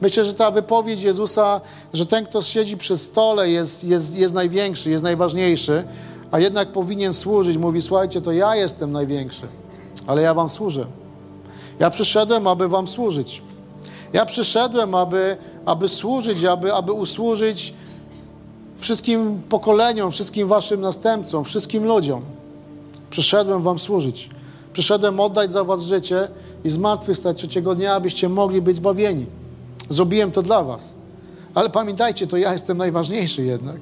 Myślę, 0.00 0.24
że 0.24 0.34
ta 0.34 0.50
wypowiedź 0.50 1.02
Jezusa, 1.02 1.60
że 1.92 2.06
ten, 2.06 2.26
kto 2.26 2.42
siedzi 2.42 2.76
przy 2.76 2.96
stole, 2.96 3.50
jest, 3.50 3.84
jest, 3.84 4.16
jest 4.16 4.34
największy, 4.34 4.90
jest 4.90 5.04
najważniejszy, 5.04 5.84
a 6.30 6.38
jednak 6.38 6.68
powinien 6.68 7.14
służyć. 7.14 7.56
Mówi, 7.56 7.82
słuchajcie, 7.82 8.20
to 8.20 8.32
ja 8.32 8.56
jestem 8.56 8.92
największy, 8.92 9.46
ale 10.06 10.22
ja 10.22 10.34
wam 10.34 10.48
służę. 10.48 10.86
Ja 11.78 11.90
przyszedłem, 11.90 12.46
aby 12.46 12.68
wam 12.68 12.88
służyć. 12.88 13.42
Ja 14.12 14.26
przyszedłem, 14.26 14.94
aby, 14.94 15.36
aby 15.64 15.88
służyć, 15.88 16.44
aby, 16.44 16.74
aby 16.74 16.92
usłużyć 16.92 17.74
wszystkim 18.78 19.42
pokoleniom, 19.48 20.10
wszystkim 20.10 20.48
waszym 20.48 20.80
następcom, 20.80 21.44
wszystkim 21.44 21.84
ludziom. 21.84 22.22
Przyszedłem 23.10 23.62
wam 23.62 23.78
służyć. 23.78 24.30
Przyszedłem 24.72 25.20
oddać 25.20 25.52
za 25.52 25.64
was 25.64 25.82
życie 25.82 26.28
i 26.64 26.70
zmartwychwstać 26.70 27.36
trzeciego 27.36 27.74
dnia, 27.74 27.94
abyście 27.94 28.28
mogli 28.28 28.62
być 28.62 28.76
zbawieni. 28.76 29.26
Zrobiłem 29.90 30.32
to 30.32 30.42
dla 30.42 30.62
was. 30.64 30.94
Ale 31.54 31.70
pamiętajcie, 31.70 32.26
to 32.26 32.36
ja 32.36 32.52
jestem 32.52 32.78
najważniejszy 32.78 33.42
jednak. 33.44 33.76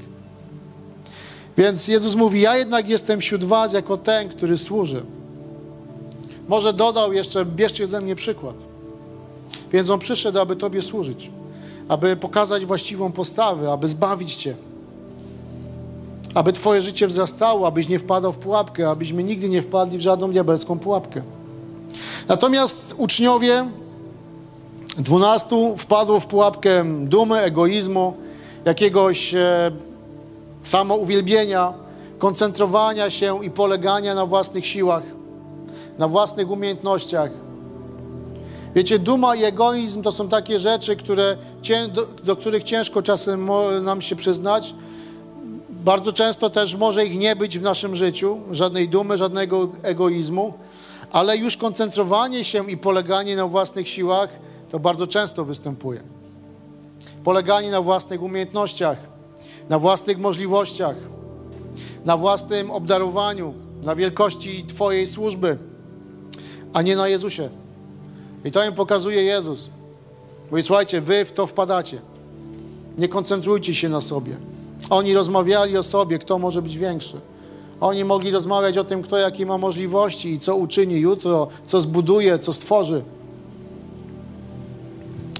Więc 1.56 1.88
Jezus 1.88 2.14
mówi, 2.14 2.40
ja 2.40 2.56
jednak 2.56 2.88
jestem 2.88 3.20
wśród 3.20 3.44
was 3.44 3.72
jako 3.72 3.96
ten, 3.96 4.28
który 4.28 4.58
służy. 4.58 5.02
Może 6.48 6.72
dodał 6.72 7.12
jeszcze, 7.12 7.44
bierzcie 7.44 7.86
ze 7.86 8.00
mnie 8.00 8.16
przykład. 8.16 8.54
Więc 9.72 9.90
On 9.90 9.98
przyszedł, 9.98 10.38
aby 10.38 10.56
Tobie 10.56 10.82
służyć, 10.82 11.30
aby 11.88 12.16
pokazać 12.16 12.66
właściwą 12.66 13.12
postawę, 13.12 13.72
aby 13.72 13.88
zbawić 13.88 14.34
Cię, 14.34 14.56
aby 16.34 16.52
Twoje 16.52 16.82
życie 16.82 17.06
wzrastało, 17.06 17.66
abyś 17.66 17.88
nie 17.88 17.98
wpadał 17.98 18.32
w 18.32 18.38
pułapkę, 18.38 18.90
abyśmy 18.90 19.24
nigdy 19.24 19.48
nie 19.48 19.62
wpadli 19.62 19.98
w 19.98 20.00
żadną 20.00 20.30
diabelską 20.30 20.78
pułapkę. 20.78 21.22
Natomiast 22.28 22.94
uczniowie 22.96 23.66
dwunastu 24.98 25.76
wpadło 25.76 26.20
w 26.20 26.26
pułapkę 26.26 26.84
dumy, 27.04 27.40
egoizmu, 27.40 28.14
jakiegoś 28.64 29.34
e, 29.34 29.70
samouwielbienia, 30.62 31.74
koncentrowania 32.18 33.10
się 33.10 33.44
i 33.44 33.50
polegania 33.50 34.14
na 34.14 34.26
własnych 34.26 34.66
siłach, 34.66 35.02
na 35.98 36.08
własnych 36.08 36.50
umiejętnościach. 36.50 37.30
Wiecie, 38.74 38.98
duma 38.98 39.36
i 39.36 39.44
egoizm 39.44 40.02
to 40.02 40.12
są 40.12 40.28
takie 40.28 40.58
rzeczy, 40.58 40.96
które, 40.96 41.36
do, 41.92 42.06
do 42.24 42.36
których 42.36 42.62
ciężko 42.62 43.02
czasem 43.02 43.48
nam 43.82 44.02
się 44.02 44.16
przyznać, 44.16 44.74
bardzo 45.70 46.12
często 46.12 46.50
też 46.50 46.74
może 46.74 47.06
ich 47.06 47.18
nie 47.18 47.36
być 47.36 47.58
w 47.58 47.62
naszym 47.62 47.96
życiu, 47.96 48.38
żadnej 48.50 48.88
dumy, 48.88 49.16
żadnego 49.16 49.68
egoizmu, 49.82 50.54
ale 51.12 51.36
już 51.36 51.56
koncentrowanie 51.56 52.44
się 52.44 52.70
i 52.70 52.76
poleganie 52.76 53.36
na 53.36 53.46
własnych 53.46 53.88
siłach 53.88 54.47
to 54.70 54.78
bardzo 54.78 55.06
często 55.06 55.44
występuje. 55.44 56.02
Poleganie 57.24 57.70
na 57.70 57.82
własnych 57.82 58.22
umiejętnościach, 58.22 58.98
na 59.68 59.78
własnych 59.78 60.18
możliwościach, 60.18 60.96
na 62.04 62.16
własnym 62.16 62.70
obdarowaniu, 62.70 63.54
na 63.84 63.94
wielkości 63.94 64.64
Twojej 64.64 65.06
służby, 65.06 65.58
a 66.72 66.82
nie 66.82 66.96
na 66.96 67.08
Jezusie. 67.08 67.48
I 68.44 68.50
to 68.50 68.64
im 68.64 68.74
pokazuje 68.74 69.22
Jezus. 69.22 69.70
Mówi, 70.50 70.62
słuchajcie, 70.62 71.00
wy 71.00 71.24
w 71.24 71.32
to 71.32 71.46
wpadacie. 71.46 71.98
Nie 72.98 73.08
koncentrujcie 73.08 73.74
się 73.74 73.88
na 73.88 74.00
sobie. 74.00 74.36
Oni 74.90 75.14
rozmawiali 75.14 75.76
o 75.76 75.82
sobie, 75.82 76.18
kto 76.18 76.38
może 76.38 76.62
być 76.62 76.78
większy. 76.78 77.20
Oni 77.80 78.04
mogli 78.04 78.30
rozmawiać 78.30 78.78
o 78.78 78.84
tym, 78.84 79.02
kto 79.02 79.16
jakie 79.16 79.46
ma 79.46 79.58
możliwości 79.58 80.32
i 80.32 80.38
co 80.38 80.56
uczyni 80.56 81.00
jutro, 81.00 81.48
co 81.66 81.80
zbuduje, 81.80 82.38
co 82.38 82.52
stworzy. 82.52 83.02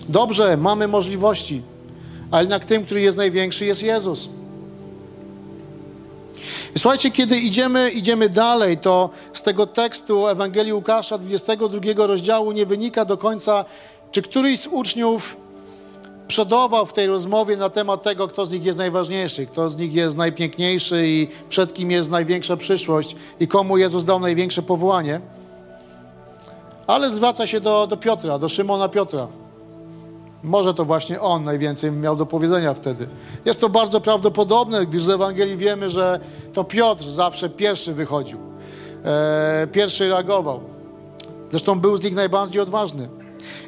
Dobrze, 0.09 0.57
mamy 0.57 0.89
możliwości, 0.89 1.63
ale 2.31 2.43
jednak 2.43 2.65
tym, 2.65 2.85
który 2.85 3.01
jest 3.01 3.19
największy, 3.19 3.65
jest 3.65 3.83
Jezus. 3.83 4.29
I 6.77 6.79
słuchajcie, 6.79 7.11
kiedy 7.11 7.39
idziemy, 7.39 7.91
idziemy 7.91 8.29
dalej, 8.29 8.79
to 8.79 9.11
z 9.33 9.43
tego 9.43 9.67
tekstu 9.67 10.29
Ewangelii 10.29 10.73
Łukasza, 10.73 11.19
22 11.19 12.07
rozdziału, 12.07 12.53
nie 12.53 12.67
wynika 12.67 13.05
do 13.05 13.17
końca, 13.17 13.65
czy 14.13 14.23
któryś 14.23 14.61
z 14.61 14.67
uczniów 14.67 15.37
przodował 16.29 16.87
w 16.87 16.93
tej 16.93 17.07
rozmowie 17.07 17.57
na 17.57 17.71
temat 17.71 18.03
tego, 18.03 18.29
kto 18.29 18.47
z 18.47 18.51
nich 18.51 18.65
jest 18.65 18.79
najważniejszy, 18.79 19.47
kto 19.47 19.71
z 19.71 19.77
nich 19.77 19.95
jest 19.95 20.17
najpiękniejszy 20.17 21.09
i 21.09 21.29
przed 21.49 21.75
kim 21.75 21.91
jest 21.91 22.11
największa 22.11 22.57
przyszłość 22.57 23.17
i 23.41 23.49
komu 23.49 23.79
Jezus 23.79 24.05
dał 24.05 24.21
największe 24.21 24.63
powołanie. 24.63 25.21
Ale 26.87 27.11
zwraca 27.11 27.47
się 27.47 27.61
do, 27.61 27.87
do 27.87 27.97
Piotra, 27.97 28.39
do 28.39 28.49
Szymona 28.49 28.89
Piotra. 28.89 29.29
Może 30.43 30.75
to 30.75 30.85
właśnie 30.85 31.21
on 31.21 31.45
najwięcej 31.45 31.93
miał 31.93 32.17
do 32.17 32.27
powiedzenia 32.27 32.75
wtedy. 32.75 33.09
Jest 33.45 33.61
to 33.61 33.69
bardzo 33.69 34.01
prawdopodobne, 34.01 34.87
gdyż 34.87 35.03
z 35.03 35.09
Ewangelii 35.09 35.57
wiemy, 35.57 35.89
że 35.89 36.21
to 36.53 36.65
Piotr 36.65 37.05
zawsze 37.05 37.51
pierwszy 37.51 37.95
wychodził, 37.95 38.39
e, 39.05 39.67
pierwszy 39.73 40.09
reagował. 40.09 40.61
Zresztą 41.51 41.81
był 41.81 41.97
z 41.97 42.03
nich 42.03 42.15
najbardziej 42.15 42.63
odważny. 42.63 43.09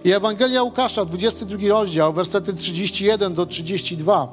I 0.04 0.12
Ewangelia 0.12 0.62
Łukasza, 0.62 1.04
22 1.04 1.68
rozdział, 1.68 2.12
wersety 2.12 2.54
31 2.54 3.34
do 3.34 3.46
32. 3.46 4.32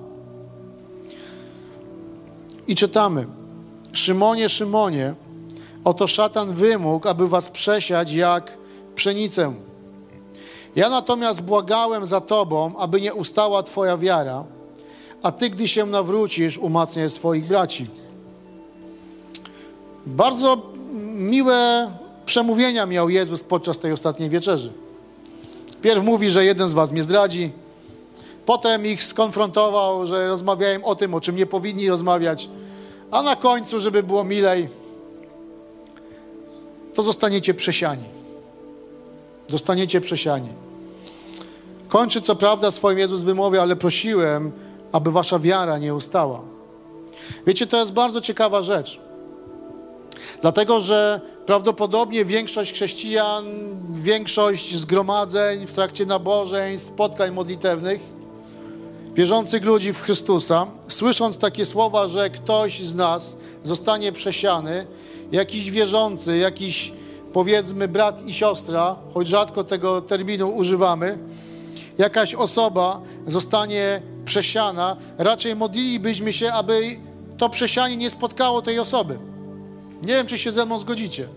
I 2.67 2.75
czytamy: 2.75 3.27
Szymonie, 3.93 4.49
Szymonie, 4.49 5.13
oto 5.83 6.07
szatan 6.07 6.51
wymógł, 6.51 7.07
aby 7.07 7.27
was 7.27 7.49
przesiać 7.49 8.13
jak 8.13 8.57
pszenicę. 8.95 9.53
Ja 10.77 10.89
natomiast 10.89 11.41
błagałem 11.41 12.05
za 12.05 12.21
Tobą, 12.21 12.77
aby 12.77 13.01
nie 13.01 13.13
ustała 13.13 13.63
Twoja 13.63 13.97
wiara, 13.97 14.43
a 15.23 15.31
Ty, 15.31 15.49
gdy 15.49 15.67
się 15.67 15.85
nawrócisz, 15.85 16.57
umacniaj 16.57 17.09
swoich 17.09 17.45
braci. 17.45 17.87
Bardzo 20.05 20.57
miłe 21.15 21.91
przemówienia 22.25 22.85
miał 22.85 23.09
Jezus 23.09 23.43
podczas 23.43 23.77
tej 23.77 23.91
ostatniej 23.91 24.29
wieczerzy. 24.29 24.73
Pierw 25.81 26.03
mówi, 26.03 26.29
że 26.29 26.45
jeden 26.45 26.69
z 26.69 26.73
Was 26.73 26.91
mnie 26.91 27.03
zdradzi, 27.03 27.51
potem 28.45 28.85
ich 28.85 29.03
skonfrontował, 29.03 30.05
że 30.05 30.27
rozmawiają 30.27 30.85
o 30.85 30.95
tym, 30.95 31.13
o 31.13 31.21
czym 31.21 31.35
nie 31.35 31.45
powinni 31.45 31.89
rozmawiać, 31.89 32.49
a 33.11 33.21
na 33.21 33.35
końcu, 33.35 33.79
żeby 33.79 34.03
było 34.03 34.23
milej, 34.23 34.69
to 36.93 37.01
zostaniecie 37.01 37.53
przesiani. 37.53 38.03
Zostaniecie 39.47 40.01
przesiani. 40.01 40.66
Kończy 41.89 42.21
co 42.21 42.35
prawda 42.35 42.71
swoim 42.71 42.99
Jezus 42.99 43.23
wymowie, 43.23 43.61
ale 43.61 43.75
prosiłem, 43.75 44.51
aby 44.91 45.11
wasza 45.11 45.39
wiara 45.39 45.77
nie 45.77 45.95
ustała. 45.95 46.41
Wiecie, 47.47 47.67
to 47.67 47.79
jest 47.79 47.93
bardzo 47.93 48.21
ciekawa 48.21 48.61
rzecz. 48.61 48.99
Dlatego, 50.41 50.79
że 50.79 51.21
prawdopodobnie 51.45 52.25
większość 52.25 52.73
chrześcijan, 52.73 53.45
większość 53.93 54.75
zgromadzeń 54.75 55.67
w 55.67 55.73
trakcie 55.73 56.05
nabożeń, 56.05 56.77
spotkań 56.77 57.31
modlitewnych, 57.31 58.01
wierzących 59.13 59.65
ludzi 59.65 59.93
w 59.93 60.01
Chrystusa, 60.01 60.67
słysząc 60.87 61.37
takie 61.37 61.65
słowa, 61.65 62.07
że 62.07 62.29
ktoś 62.29 62.79
z 62.79 62.95
nas 62.95 63.37
zostanie 63.63 64.11
przesiany, 64.11 64.87
jakiś 65.31 65.71
wierzący, 65.71 66.37
jakiś 66.37 66.93
powiedzmy 67.33 67.87
brat 67.87 68.25
i 68.25 68.33
siostra, 68.33 68.95
choć 69.13 69.27
rzadko 69.27 69.63
tego 69.63 70.01
terminu 70.01 70.49
używamy, 70.49 71.17
jakaś 71.97 72.35
osoba 72.35 73.01
zostanie 73.27 74.01
przesiana, 74.25 74.97
raczej 75.17 75.55
modlilibyśmy 75.55 76.33
się, 76.33 76.53
aby 76.53 76.81
to 77.37 77.49
przesianie 77.49 77.97
nie 77.97 78.09
spotkało 78.09 78.61
tej 78.61 78.79
osoby. 78.79 79.19
Nie 80.01 80.13
wiem, 80.13 80.27
czy 80.27 80.37
się 80.37 80.51
ze 80.51 80.65
mną 80.65 80.79
zgodzicie. 80.79 81.27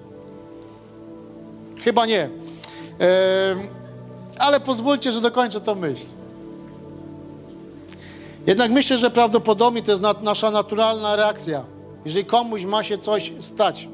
Chyba 1.84 2.06
nie. 2.06 2.28
ale 4.38 4.60
pozwólcie, 4.60 5.12
że 5.12 5.20
dokończę 5.20 5.60
tą 5.60 5.74
myśl. 5.74 6.06
Jednak 8.46 8.70
myślę, 8.70 8.98
że 8.98 9.10
prawdopodobnie 9.10 9.82
to 9.82 9.90
jest 9.90 10.02
nasza 10.22 10.50
naturalna 10.50 11.16
reakcja. 11.16 11.64
Jeżeli 12.04 12.24
komuś 12.24 12.64
ma 12.64 12.82
się 12.82 12.98
coś 12.98 13.32
stać, 13.40 13.88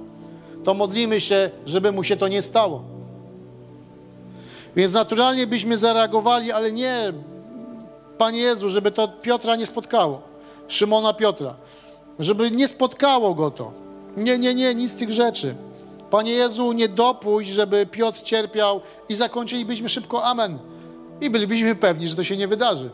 to 0.65 0.75
modlimy 0.75 1.21
się, 1.21 1.51
żeby 1.67 1.93
mu 1.93 2.05
się 2.05 2.17
to 2.17 2.29
nie 2.29 2.43
stało. 2.43 2.96
Więc 4.77 4.93
naturalnie 4.93 5.47
byśmy 5.47 5.79
zareagowali, 5.79 6.53
ale 6.53 6.73
nie, 6.73 7.13
Panie 8.19 8.39
Jezu, 8.41 8.69
żeby 8.69 8.91
to 8.91 9.09
Piotra 9.09 9.57
nie 9.57 9.67
spotkało, 9.67 10.23
Szymona 10.69 11.15
Piotra, 11.15 11.55
żeby 12.19 12.51
nie 12.51 12.69
spotkało 12.69 13.35
go 13.35 13.51
to. 13.51 13.73
Nie, 14.17 14.39
nie, 14.39 14.55
nie, 14.55 14.75
nic 14.75 14.93
z 14.93 14.97
tych 14.97 15.13
rzeczy. 15.13 15.55
Panie 16.11 16.33
Jezu, 16.33 16.73
nie 16.73 16.89
dopuść, 16.89 17.49
żeby 17.49 17.87
Piotr 17.87 18.21
cierpiał 18.23 18.81
i 19.09 19.15
zakończylibyśmy 19.15 19.89
szybko 19.89 20.25
amen. 20.25 20.59
I 21.21 21.31
bylibyśmy 21.31 21.75
pewni, 21.75 22.09
że 22.09 22.17
to 22.17 22.25
się 22.25 22.37
nie 22.37 22.49
wydarzy. 22.49 22.91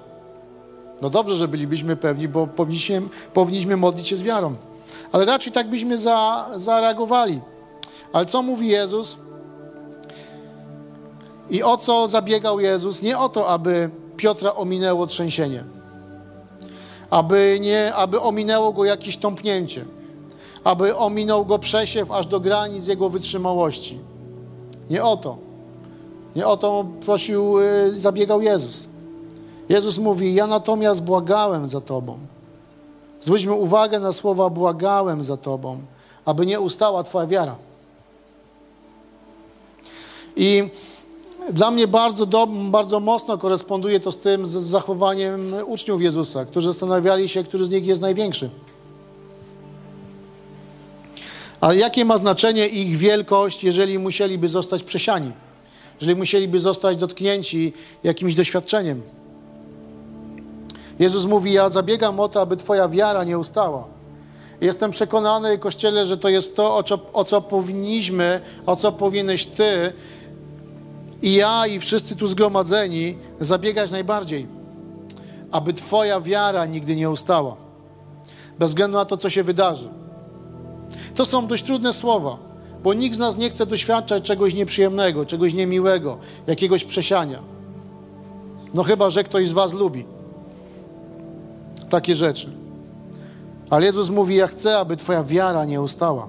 No 1.01 1.11
dobrze, 1.11 1.35
że 1.35 1.49
bylibyśmy 1.49 1.97
pewni, 1.97 2.29
bo 2.29 2.47
powinniśmy, 2.47 3.03
powinniśmy 3.35 3.77
modlić 3.77 4.09
się 4.09 4.17
z 4.17 4.23
wiarą. 4.23 4.57
Ale 5.13 5.25
raczej 5.25 5.53
tak 5.53 5.69
byśmy 5.69 5.99
za, 5.99 6.51
zareagowali. 6.57 7.41
Ale 8.13 8.27
co 8.27 8.43
mówi 8.43 8.69
Jezus? 8.69 9.19
I 11.51 11.63
o 11.63 11.77
co 11.77 12.09
zabiegał 12.09 12.61
Jezus? 12.61 13.03
Nie 13.03 13.19
o 13.19 13.29
to, 13.29 13.49
aby 13.49 13.91
Piotra 14.17 14.55
ominęło 14.55 15.07
trzęsienie, 15.07 15.65
aby, 17.11 17.59
nie, 17.61 17.95
aby 17.95 18.21
ominęło 18.21 18.73
go 18.73 18.85
jakieś 18.85 19.17
tąpnięcie, 19.17 19.85
aby 20.65 20.97
ominął 20.97 21.47
go 21.47 21.59
przesiew 21.59 22.11
aż 22.11 22.27
do 22.27 22.41
granic 22.41 22.87
jego 22.87 23.09
wytrzymałości. 23.09 23.99
Nie 24.91 25.05
o 25.05 25.17
to. 25.17 25.37
Nie 26.37 26.47
o 26.47 26.57
to 26.57 26.85
prosił, 27.05 27.59
y, 27.61 27.93
zabiegał 27.93 28.43
Jezus. 28.43 28.89
Jezus 29.69 29.99
mówi: 29.99 30.35
Ja 30.35 30.47
natomiast 30.47 31.03
błagałem 31.03 31.69
za 31.69 31.81
Tobą. 31.81 32.19
Zwróćmy 33.21 33.53
uwagę 33.53 34.01
na 34.01 34.13
słowa 34.13 34.51
błagałem 34.51 35.23
za 35.23 35.37
Tobą, 35.37 35.81
aby 36.25 36.47
nie 36.47 36.61
ustała 36.61 37.03
Twoja 37.03 37.27
wiara. 37.27 37.57
I 40.37 40.69
dla 41.51 41.71
mnie 41.71 41.89
bardzo, 41.89 42.27
do, 42.27 42.47
bardzo 42.47 43.01
mocno 43.01 43.39
koresponduje 43.39 44.01
to 44.01 44.13
z 44.13 44.19
tym 44.19 44.47
z 44.47 44.51
zachowaniem 44.51 45.55
uczniów 45.67 46.03
Jezusa, 46.03 46.45
którzy 46.45 46.67
zastanawiali 46.67 47.29
się, 47.29 47.45
który 47.45 47.67
z 47.67 47.71
nich 47.71 47.87
jest 47.87 48.03
największy. 48.03 48.51
A 51.61 51.75
jakie 51.75 52.05
ma 52.05 52.19
znaczenie 52.19 52.67
ich 52.67 52.97
wielkość, 52.97 53.65
jeżeli 53.65 53.99
musieliby 53.99 54.49
zostać 54.49 54.83
przesiani? 54.83 55.33
Jeżeli 56.01 56.19
musieliby 56.19 56.59
zostać 56.59 56.97
dotknięci 56.97 57.73
jakimś 58.05 58.35
doświadczeniem? 58.35 59.03
Jezus 60.99 61.25
mówi: 61.25 61.53
Ja 61.53 61.69
zabiegam 61.69 62.21
o 62.21 62.29
to, 62.29 62.41
aby 62.41 62.57
Twoja 62.57 62.89
wiara 62.89 63.25
nie 63.25 63.39
ustała. 63.39 63.85
Jestem 64.61 64.91
przekonany, 64.91 65.59
Kościele, 65.59 66.05
że 66.05 66.17
to 66.17 66.29
jest 66.29 66.57
to, 66.57 66.77
o 66.77 66.83
co, 66.83 66.99
o 67.13 67.25
co 67.25 67.41
powinniśmy, 67.41 68.41
o 68.67 68.77
co 68.77 68.93
powinieneś 68.93 69.47
Ty 69.47 69.93
i 71.23 71.35
ja, 71.35 71.67
i 71.67 71.81
wszyscy 71.81 72.17
tu 72.17 72.27
zgromadzeni 72.27 73.19
zabiegać 73.41 73.91
najbardziej, 73.91 74.47
aby 75.51 75.75
Twoja 75.75 76.21
wiara 76.21 76.67
nigdy 76.67 76.97
nie 76.97 77.11
ustała, 77.11 77.57
bez 78.59 78.71
względu 78.71 78.97
na 78.97 79.05
to, 79.05 79.17
co 79.17 79.31
się 79.31 79.43
wydarzy. 79.43 79.89
To 81.15 81.25
są 81.25 81.47
dość 81.47 81.65
trudne 81.65 81.93
słowa, 81.93 82.39
bo 82.83 82.95
nikt 82.95 83.17
z 83.17 83.19
nas 83.19 83.37
nie 83.37 83.51
chce 83.51 83.67
doświadczać 83.67 84.23
czegoś 84.23 84.55
nieprzyjemnego, 84.55 85.27
czegoś 85.27 85.55
niemiłego, 85.55 86.19
jakiegoś 86.47 86.85
przesiania. 86.85 87.39
No 88.75 88.83
chyba, 88.83 89.11
że 89.11 89.25
ktoś 89.25 89.49
z 89.49 89.53
Was 89.53 89.73
lubi 89.73 90.05
takie 91.89 92.15
rzeczy. 92.15 92.53
Ale 93.71 93.87
Jezus 93.87 94.11
mówi: 94.11 94.37
Ja 94.37 94.47
chcę, 94.47 94.79
aby 94.79 94.97
Twoja 94.97 95.25
wiara 95.25 95.65
nie 95.65 95.83
ustała. 95.83 96.29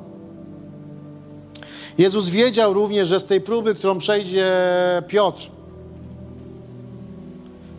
Jezus 1.98 2.30
wiedział 2.30 2.74
również, 2.74 3.08
że 3.08 3.20
z 3.20 3.26
tej 3.26 3.42
próby, 3.42 3.76
którą 3.76 3.98
przejdzie 3.98 4.48
Piotr, 5.08 5.50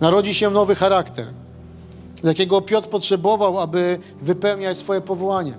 narodzi 0.00 0.34
się 0.34 0.50
nowy 0.50 0.74
charakter, 0.74 1.26
jakiego 2.24 2.60
Piotr 2.60 2.88
potrzebował, 2.88 3.58
aby 3.58 3.98
wypełniać 4.22 4.78
swoje 4.78 5.00
powołanie. 5.00 5.54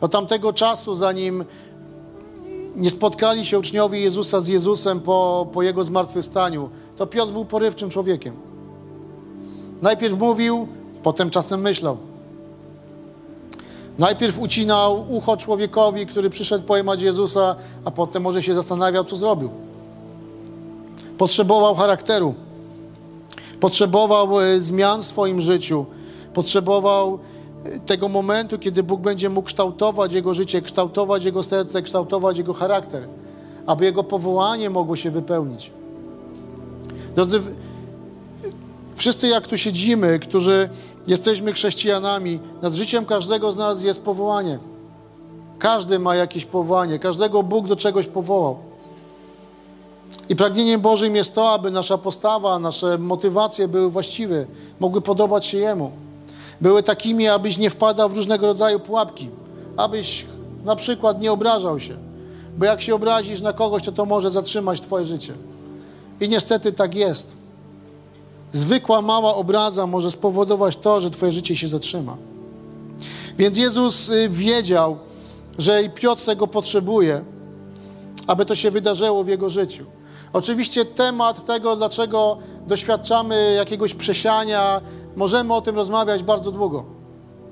Do 0.00 0.08
tamtego 0.08 0.52
czasu, 0.52 0.94
zanim 0.94 1.44
nie 2.76 2.90
spotkali 2.90 3.46
się 3.46 3.58
uczniowie 3.58 4.00
Jezusa 4.00 4.40
z 4.40 4.48
Jezusem 4.48 5.00
po, 5.00 5.48
po 5.52 5.62
Jego 5.62 5.84
zmartwychwstaniu, 5.84 6.70
to 6.96 7.06
Piotr 7.06 7.32
był 7.32 7.44
porywczym 7.44 7.90
człowiekiem. 7.90 8.36
Najpierw 9.82 10.18
mówił, 10.18 10.68
potem 11.02 11.30
czasem 11.30 11.60
myślał. 11.60 11.96
Najpierw 13.98 14.38
ucinał 14.38 15.06
ucho 15.08 15.36
człowiekowi, 15.36 16.06
który 16.06 16.30
przyszedł 16.30 16.64
pojmać 16.64 17.02
Jezusa, 17.02 17.56
a 17.84 17.90
potem 17.90 18.22
może 18.22 18.42
się 18.42 18.54
zastanawiał, 18.54 19.04
co 19.04 19.16
zrobił. 19.16 19.50
Potrzebował 21.18 21.74
charakteru. 21.74 22.34
Potrzebował 23.60 24.40
e, 24.40 24.60
zmian 24.60 25.02
w 25.02 25.04
swoim 25.04 25.40
życiu. 25.40 25.86
Potrzebował 26.34 27.18
e, 27.64 27.80
tego 27.80 28.08
momentu, 28.08 28.58
kiedy 28.58 28.82
Bóg 28.82 29.00
będzie 29.00 29.30
mógł 29.30 29.46
kształtować 29.46 30.12
jego 30.12 30.34
życie, 30.34 30.62
kształtować 30.62 31.24
jego 31.24 31.42
serce, 31.42 31.82
kształtować 31.82 32.38
jego 32.38 32.54
charakter, 32.54 33.08
aby 33.66 33.84
jego 33.84 34.04
powołanie 34.04 34.70
mogło 34.70 34.96
się 34.96 35.10
wypełnić. 35.10 35.70
Drodzy, 37.14 37.40
wszyscy 38.96 39.28
jak 39.28 39.46
tu 39.46 39.56
siedzimy, 39.56 40.18
którzy 40.18 40.68
jesteśmy 41.06 41.52
chrześcijanami, 41.52 42.40
nad 42.62 42.74
życiem 42.74 43.06
każdego 43.06 43.52
z 43.52 43.56
nas 43.56 43.82
jest 43.82 44.02
powołanie. 44.02 44.58
Każdy 45.58 45.98
ma 45.98 46.16
jakieś 46.16 46.44
powołanie, 46.44 46.98
każdego 46.98 47.42
Bóg 47.42 47.68
do 47.68 47.76
czegoś 47.76 48.06
powołał. 48.06 48.58
I 50.28 50.36
pragnieniem 50.36 50.80
Bożym 50.80 51.16
jest 51.16 51.34
to, 51.34 51.50
aby 51.50 51.70
nasza 51.70 51.98
postawa, 51.98 52.58
nasze 52.58 52.98
motywacje 52.98 53.68
były 53.68 53.90
właściwe, 53.90 54.46
mogły 54.80 55.00
podobać 55.00 55.46
się 55.46 55.58
Jemu. 55.58 55.90
Były 56.60 56.82
takimi, 56.82 57.28
abyś 57.28 57.58
nie 57.58 57.70
wpadał 57.70 58.08
w 58.08 58.16
różnego 58.16 58.46
rodzaju 58.46 58.80
pułapki, 58.80 59.28
abyś 59.76 60.26
na 60.64 60.76
przykład 60.76 61.20
nie 61.20 61.32
obrażał 61.32 61.80
się, 61.80 61.96
bo 62.58 62.64
jak 62.64 62.82
się 62.82 62.94
obrazisz 62.94 63.40
na 63.40 63.52
kogoś, 63.52 63.82
to 63.82 63.92
to 63.92 64.06
może 64.06 64.30
zatrzymać 64.30 64.80
Twoje 64.80 65.04
życie. 65.04 65.32
I 66.20 66.28
niestety 66.28 66.72
tak 66.72 66.94
jest. 66.94 67.41
Zwykła 68.52 69.02
mała 69.02 69.34
obraza 69.34 69.86
może 69.86 70.10
spowodować 70.10 70.76
to, 70.76 71.00
że 71.00 71.10
Twoje 71.10 71.32
życie 71.32 71.56
się 71.56 71.68
zatrzyma. 71.68 72.16
Więc 73.38 73.58
Jezus 73.58 74.08
y, 74.08 74.28
wiedział, 74.28 74.98
że 75.58 75.82
i 75.82 75.90
Piotr 75.90 76.24
tego 76.24 76.46
potrzebuje, 76.46 77.24
aby 78.26 78.44
to 78.44 78.54
się 78.54 78.70
wydarzyło 78.70 79.24
w 79.24 79.28
jego 79.28 79.50
życiu. 79.50 79.84
Oczywiście 80.32 80.84
temat 80.84 81.46
tego, 81.46 81.76
dlaczego 81.76 82.38
doświadczamy 82.66 83.54
jakiegoś 83.56 83.94
przesiania, 83.94 84.80
możemy 85.16 85.54
o 85.54 85.60
tym 85.60 85.76
rozmawiać 85.76 86.22
bardzo 86.22 86.52
długo. 86.52 86.84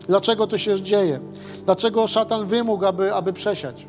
Dlaczego 0.08 0.46
to 0.46 0.58
się 0.58 0.82
dzieje? 0.82 1.20
Dlaczego 1.64 2.06
szatan 2.06 2.46
wymógł, 2.46 2.86
aby, 2.86 3.14
aby 3.14 3.32
przesiać? 3.32 3.86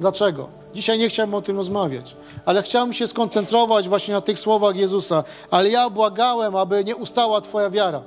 Dlaczego? 0.00 0.48
Dzisiaj 0.74 0.98
nie 0.98 1.08
chciałbym 1.08 1.34
o 1.34 1.42
tym 1.42 1.56
rozmawiać, 1.56 2.16
ale 2.50 2.62
chciałbym 2.62 2.92
się 2.92 3.06
skoncentrować 3.06 3.88
właśnie 3.88 4.14
na 4.14 4.20
tych 4.20 4.38
słowach 4.38 4.76
Jezusa. 4.76 5.24
Ale 5.50 5.68
ja 5.68 5.90
błagałem, 5.90 6.56
aby 6.56 6.84
nie 6.84 6.96
ustała 6.96 7.40
Twoja 7.40 7.70
wiara. 7.70 8.02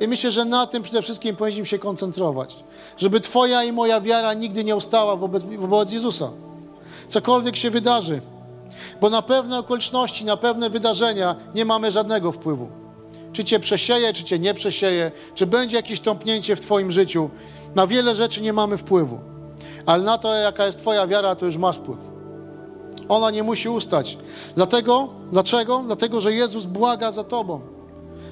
I 0.00 0.08
myślę, 0.08 0.30
że 0.30 0.44
na 0.44 0.66
tym 0.66 0.82
przede 0.82 1.02
wszystkim 1.02 1.36
powinniśmy 1.36 1.66
się 1.66 1.78
koncentrować. 1.78 2.56
Żeby 2.96 3.20
Twoja 3.20 3.64
i 3.64 3.72
moja 3.72 4.00
wiara 4.00 4.34
nigdy 4.34 4.64
nie 4.64 4.76
ustała 4.76 5.16
wobec, 5.16 5.44
wobec 5.58 5.92
Jezusa. 5.92 6.30
Cokolwiek 7.08 7.56
się 7.56 7.70
wydarzy. 7.70 8.20
Bo 9.00 9.10
na 9.10 9.22
pewne 9.22 9.58
okoliczności, 9.58 10.24
na 10.24 10.36
pewne 10.36 10.70
wydarzenia 10.70 11.36
nie 11.54 11.64
mamy 11.64 11.90
żadnego 11.90 12.32
wpływu. 12.32 12.68
Czy 13.32 13.44
Cię 13.44 13.60
przesieje, 13.60 14.12
czy 14.12 14.24
Cię 14.24 14.38
nie 14.38 14.54
przesieje, 14.54 15.12
czy 15.34 15.46
będzie 15.46 15.76
jakieś 15.76 16.00
tąpnięcie 16.00 16.56
w 16.56 16.60
Twoim 16.60 16.90
życiu. 16.90 17.30
Na 17.74 17.86
wiele 17.86 18.14
rzeczy 18.14 18.42
nie 18.42 18.52
mamy 18.52 18.76
wpływu. 18.76 19.18
Ale 19.86 20.04
na 20.04 20.18
to, 20.18 20.34
jaka 20.34 20.66
jest 20.66 20.78
Twoja 20.78 21.06
wiara, 21.06 21.34
to 21.34 21.46
już 21.46 21.56
masz 21.56 21.76
wpływ. 21.76 22.07
Ona 23.08 23.30
nie 23.30 23.42
musi 23.42 23.68
ustać. 23.68 24.18
Dlatego, 24.56 25.08
dlaczego? 25.32 25.82
Dlatego, 25.86 26.20
że 26.20 26.32
Jezus 26.32 26.64
błaga 26.64 27.12
za 27.12 27.24
Tobą. 27.24 27.60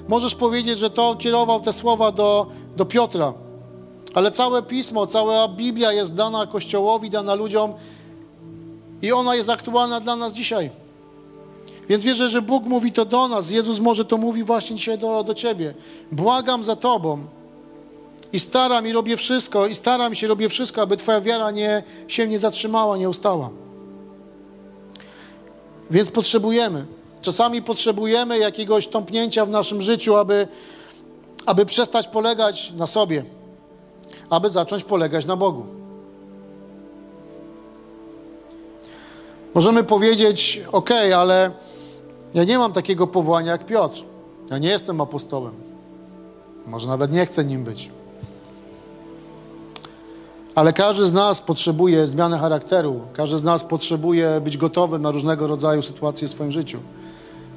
Możesz 0.07 0.35
powiedzieć, 0.35 0.79
że 0.79 0.89
to 0.89 1.15
kierował 1.15 1.61
te 1.61 1.73
słowa 1.73 2.11
do, 2.11 2.47
do 2.77 2.85
Piotra, 2.85 3.33
ale 4.13 4.31
całe 4.31 4.63
pismo, 4.63 5.07
cała 5.07 5.47
Biblia 5.47 5.91
jest 5.91 6.15
dana 6.15 6.47
Kościołowi, 6.47 7.09
dana 7.09 7.33
ludziom 7.33 7.73
i 9.01 9.11
ona 9.11 9.35
jest 9.35 9.49
aktualna 9.49 9.99
dla 9.99 10.15
nas 10.15 10.33
dzisiaj. 10.33 10.69
Więc 11.89 12.03
wierzę, 12.03 12.29
że 12.29 12.41
Bóg 12.41 12.63
mówi 12.63 12.91
to 12.91 13.05
do 13.05 13.27
nas. 13.27 13.49
Jezus 13.49 13.79
może 13.79 14.05
to 14.05 14.17
mówi 14.17 14.43
właśnie 14.43 14.75
dzisiaj 14.75 14.97
do, 14.97 15.23
do 15.23 15.33
Ciebie. 15.33 15.73
Błagam 16.11 16.63
za 16.63 16.75
Tobą 16.75 17.25
i 18.33 18.39
staram 18.39 18.87
i 18.87 18.91
robię 18.91 19.17
wszystko, 19.17 19.67
i 19.67 19.75
staram 19.75 20.15
się, 20.15 20.27
robię 20.27 20.49
wszystko, 20.49 20.81
aby 20.81 20.97
Twoja 20.97 21.21
wiara 21.21 21.51
nie, 21.51 21.83
się 22.07 22.27
nie 22.27 22.39
zatrzymała, 22.39 22.97
nie 22.97 23.09
ustała. 23.09 23.49
Więc 25.91 26.11
potrzebujemy. 26.11 26.85
Czasami 27.21 27.61
potrzebujemy 27.61 28.37
jakiegoś 28.37 28.87
tąpnięcia 28.87 29.45
w 29.45 29.49
naszym 29.49 29.81
życiu, 29.81 30.15
aby, 30.15 30.47
aby 31.45 31.65
przestać 31.65 32.07
polegać 32.07 32.73
na 32.77 32.87
sobie, 32.87 33.23
aby 34.29 34.49
zacząć 34.49 34.83
polegać 34.83 35.25
na 35.25 35.35
Bogu. 35.35 35.65
Możemy 39.53 39.83
powiedzieć, 39.83 40.61
ok, 40.71 40.89
ale 41.15 41.51
ja 42.33 42.43
nie 42.43 42.57
mam 42.57 42.73
takiego 42.73 43.07
powołania 43.07 43.51
jak 43.51 43.65
Piotr. 43.65 44.03
Ja 44.51 44.57
nie 44.57 44.69
jestem 44.69 45.01
apostołem. 45.01 45.53
Może 46.67 46.87
nawet 46.87 47.11
nie 47.11 47.25
chcę 47.25 47.45
nim 47.45 47.63
być. 47.63 47.89
Ale 50.57 50.73
każdy 50.73 51.05
z 51.05 51.13
nas 51.13 51.41
potrzebuje 51.41 52.07
zmiany 52.07 52.37
charakteru. 52.37 52.99
Każdy 53.13 53.37
z 53.37 53.43
nas 53.43 53.63
potrzebuje 53.63 54.41
być 54.43 54.57
gotowy 54.57 54.99
na 54.99 55.11
różnego 55.11 55.47
rodzaju 55.47 55.81
sytuacje 55.81 56.27
w 56.27 56.31
swoim 56.31 56.51
życiu. 56.51 56.79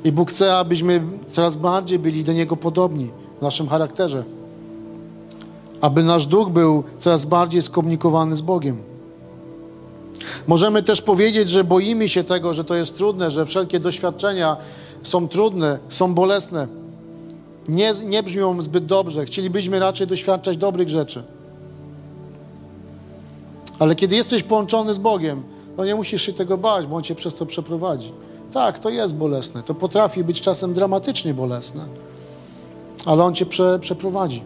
I 0.05 0.13
Bóg 0.13 0.31
chce, 0.31 0.57
abyśmy 0.57 1.03
coraz 1.31 1.57
bardziej 1.57 1.99
byli 1.99 2.25
do 2.25 2.33
Niego 2.33 2.57
podobni 2.57 3.11
w 3.39 3.43
naszym 3.43 3.69
charakterze. 3.69 4.25
Aby 5.81 6.05
nasz 6.05 6.27
duch 6.27 6.49
był 6.51 6.85
coraz 6.99 7.25
bardziej 7.25 7.63
skomunikowany 7.63 8.37
z 8.37 8.41
Bogiem. 8.41 8.77
Możemy 10.47 10.83
też 10.83 11.03
powiedzieć, 11.03 11.49
że 11.49 11.65
boimy 11.65 12.09
się 12.09 12.25
tego, 12.25 12.55
że 12.55 12.65
to 12.65 12.75
jest 12.75 12.97
trudne, 12.97 13.31
że 13.31 13.47
wszelkie 13.47 13.81
doświadczenia 13.81 14.57
są 15.03 15.29
trudne, 15.29 15.79
są 15.89 16.15
bolesne. 16.15 16.67
Nie, 17.69 17.93
nie 18.05 18.23
brzmią 18.23 18.63
zbyt 18.63 18.87
dobrze. 18.87 19.25
Chcielibyśmy 19.25 19.79
raczej 19.79 20.07
doświadczać 20.07 20.57
dobrych 20.57 20.89
rzeczy. 20.89 21.23
Ale 23.81 23.95
kiedy 23.95 24.17
jesteś 24.17 24.43
połączony 24.43 24.95
z 24.95 24.99
Bogiem, 24.99 25.43
to 25.77 25.85
nie 25.85 25.95
musisz 25.95 26.23
się 26.23 26.33
tego 26.33 26.59
bać, 26.59 26.87
bo 26.87 26.97
On 26.97 27.03
cię 27.03 27.15
przez 27.15 27.35
to 27.35 27.47
przeprowadzi. 27.47 28.13
Tak, 28.53 28.79
to 28.79 28.91
jest 28.91 29.15
bolesne. 29.15 29.63
To 29.63 29.75
potrafi 29.75 30.25
być 30.25 30.41
czasem 30.41 30.75
dramatycznie 30.75 31.35
bolesne. 31.35 31.85
Ale 33.07 33.25
On 33.25 33.35
cię 33.35 33.47
prze, 33.47 33.79
przeprowadzi. 33.79 34.43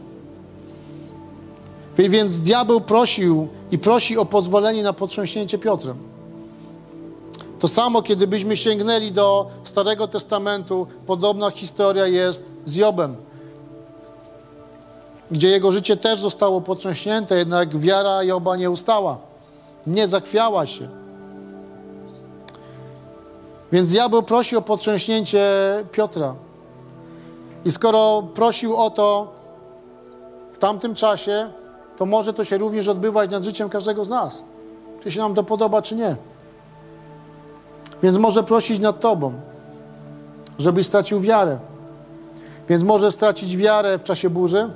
Więc 1.99 2.41
diabeł 2.41 2.81
prosił 2.81 3.49
i 3.71 3.79
prosi 3.79 4.19
o 4.19 4.25
pozwolenie 4.25 4.83
na 4.83 4.93
potrząśnięcie 4.93 5.59
Piotrem. 5.59 5.97
To 7.59 7.69
samo, 7.69 8.03
kiedy 8.03 8.27
byśmy 8.27 8.57
sięgnęli 8.57 9.13
do 9.13 9.51
Starego 9.65 10.09
Testamentu, 10.09 10.87
podobna 11.07 11.51
historia 11.51 12.07
jest 12.07 12.51
z 12.67 12.77
Jobem, 12.77 13.17
gdzie 15.31 15.49
jego 15.49 15.73
życie 15.73 15.97
też 15.97 16.21
zostało 16.21 16.61
potrząśnięte, 16.61 17.37
jednak 17.37 17.79
wiara 17.79 18.23
Joba 18.23 18.57
nie 18.57 18.71
ustała, 18.71 19.19
nie 19.87 20.09
zakwiała 20.09 20.67
się. 20.67 20.89
Więc 23.73 23.89
diabeł 23.89 24.23
prosił 24.23 24.59
o 24.59 24.63
potrząśnięcie 24.63 25.49
Piotra. 25.93 26.35
I 27.65 27.73
skoro 27.73 28.23
prosił 28.35 28.77
o 28.77 28.91
to 28.91 29.33
w 30.53 30.59
tamtym 30.59 30.95
czasie, 30.95 31.51
to 31.97 32.07
może 32.07 32.33
to 32.33 32.45
się 32.45 32.59
również 32.59 32.89
odbywać 32.89 33.31
nad 33.31 33.45
życiem 33.45 33.69
każdego 33.69 34.05
z 34.05 34.09
nas. 34.09 34.43
Czy 35.03 35.11
się 35.11 35.21
nam 35.21 35.35
to 35.35 35.45
podoba, 35.45 35.83
czy 35.83 35.97
nie. 35.97 36.17
Więc 38.03 38.19
może 38.19 38.43
prosić 38.43 38.79
nad 38.79 39.01
Tobą, 39.01 39.33
żebyś 40.59 40.87
stracił 40.87 41.21
wiarę. 41.21 41.59
Więc 42.69 42.83
możesz 42.83 43.15
stracić 43.15 43.57
wiarę 43.57 43.99
w 43.99 44.05
czasie 44.05 44.31
burzy, 44.31 44.71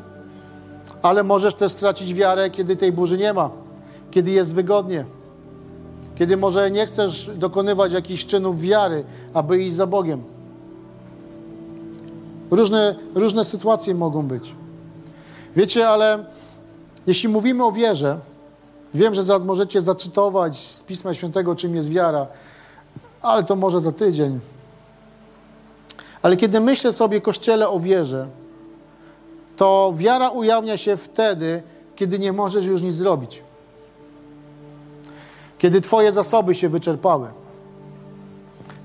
ale 1.02 1.22
możesz 1.22 1.54
też 1.54 1.72
stracić 1.72 2.14
wiarę, 2.14 2.50
kiedy 2.50 2.76
tej 2.76 2.92
burzy 2.92 3.18
nie 3.18 3.32
ma, 3.32 3.50
kiedy 4.10 4.30
jest 4.30 4.54
wygodnie, 4.54 5.04
kiedy 6.16 6.36
może 6.36 6.70
nie 6.70 6.86
chcesz 6.86 7.30
dokonywać 7.36 7.92
jakichś 7.92 8.24
czynów 8.26 8.60
wiary, 8.60 9.04
aby 9.34 9.62
iść 9.62 9.76
za 9.76 9.86
Bogiem. 9.86 10.22
Różne, 12.50 12.94
różne 13.14 13.44
sytuacje 13.44 13.94
mogą 13.94 14.26
być. 14.26 14.54
Wiecie, 15.56 15.88
ale 15.88 16.24
jeśli 17.06 17.28
mówimy 17.28 17.64
o 17.64 17.72
wierze, 17.72 18.18
wiem, 18.94 19.14
że 19.14 19.22
zaraz 19.22 19.44
możecie 19.44 19.80
zacytować 19.80 20.58
z 20.58 20.82
Pisma 20.82 21.14
Świętego, 21.14 21.56
czym 21.56 21.74
jest 21.74 21.88
wiara, 21.88 22.26
ale 23.22 23.44
to 23.44 23.56
może 23.56 23.80
za 23.80 23.92
tydzień. 23.92 24.40
Ale 26.22 26.36
kiedy 26.36 26.60
myślę 26.60 26.92
sobie, 26.92 27.20
Kościele, 27.20 27.68
o 27.68 27.80
wierze, 27.80 28.26
to 29.58 29.92
wiara 29.96 30.28
ujawnia 30.28 30.76
się 30.76 30.96
wtedy, 30.96 31.62
kiedy 31.96 32.18
nie 32.18 32.32
możesz 32.32 32.64
już 32.64 32.82
nic 32.82 32.94
zrobić. 32.94 33.42
Kiedy 35.58 35.80
Twoje 35.80 36.12
zasoby 36.12 36.54
się 36.54 36.68
wyczerpały. 36.68 37.28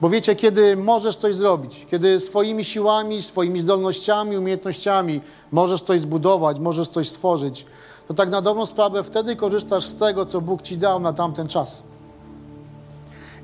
Bo 0.01 0.09
wiecie, 0.09 0.35
kiedy 0.35 0.77
możesz 0.77 1.15
coś 1.15 1.35
zrobić, 1.35 1.87
kiedy 1.91 2.19
swoimi 2.19 2.63
siłami, 2.63 3.21
swoimi 3.21 3.61
zdolnościami, 3.61 4.37
umiejętnościami 4.37 5.21
możesz 5.51 5.81
coś 5.81 6.01
zbudować, 6.01 6.59
możesz 6.59 6.87
coś 6.87 7.09
stworzyć, 7.09 7.65
to 8.07 8.13
tak 8.13 8.29
na 8.29 8.41
dobrą 8.41 8.65
sprawę 8.65 9.03
wtedy 9.03 9.35
korzystasz 9.35 9.85
z 9.85 9.95
tego, 9.95 10.25
co 10.25 10.41
Bóg 10.41 10.61
ci 10.61 10.77
dał 10.77 10.99
na 10.99 11.13
tamten 11.13 11.47
czas. 11.47 11.83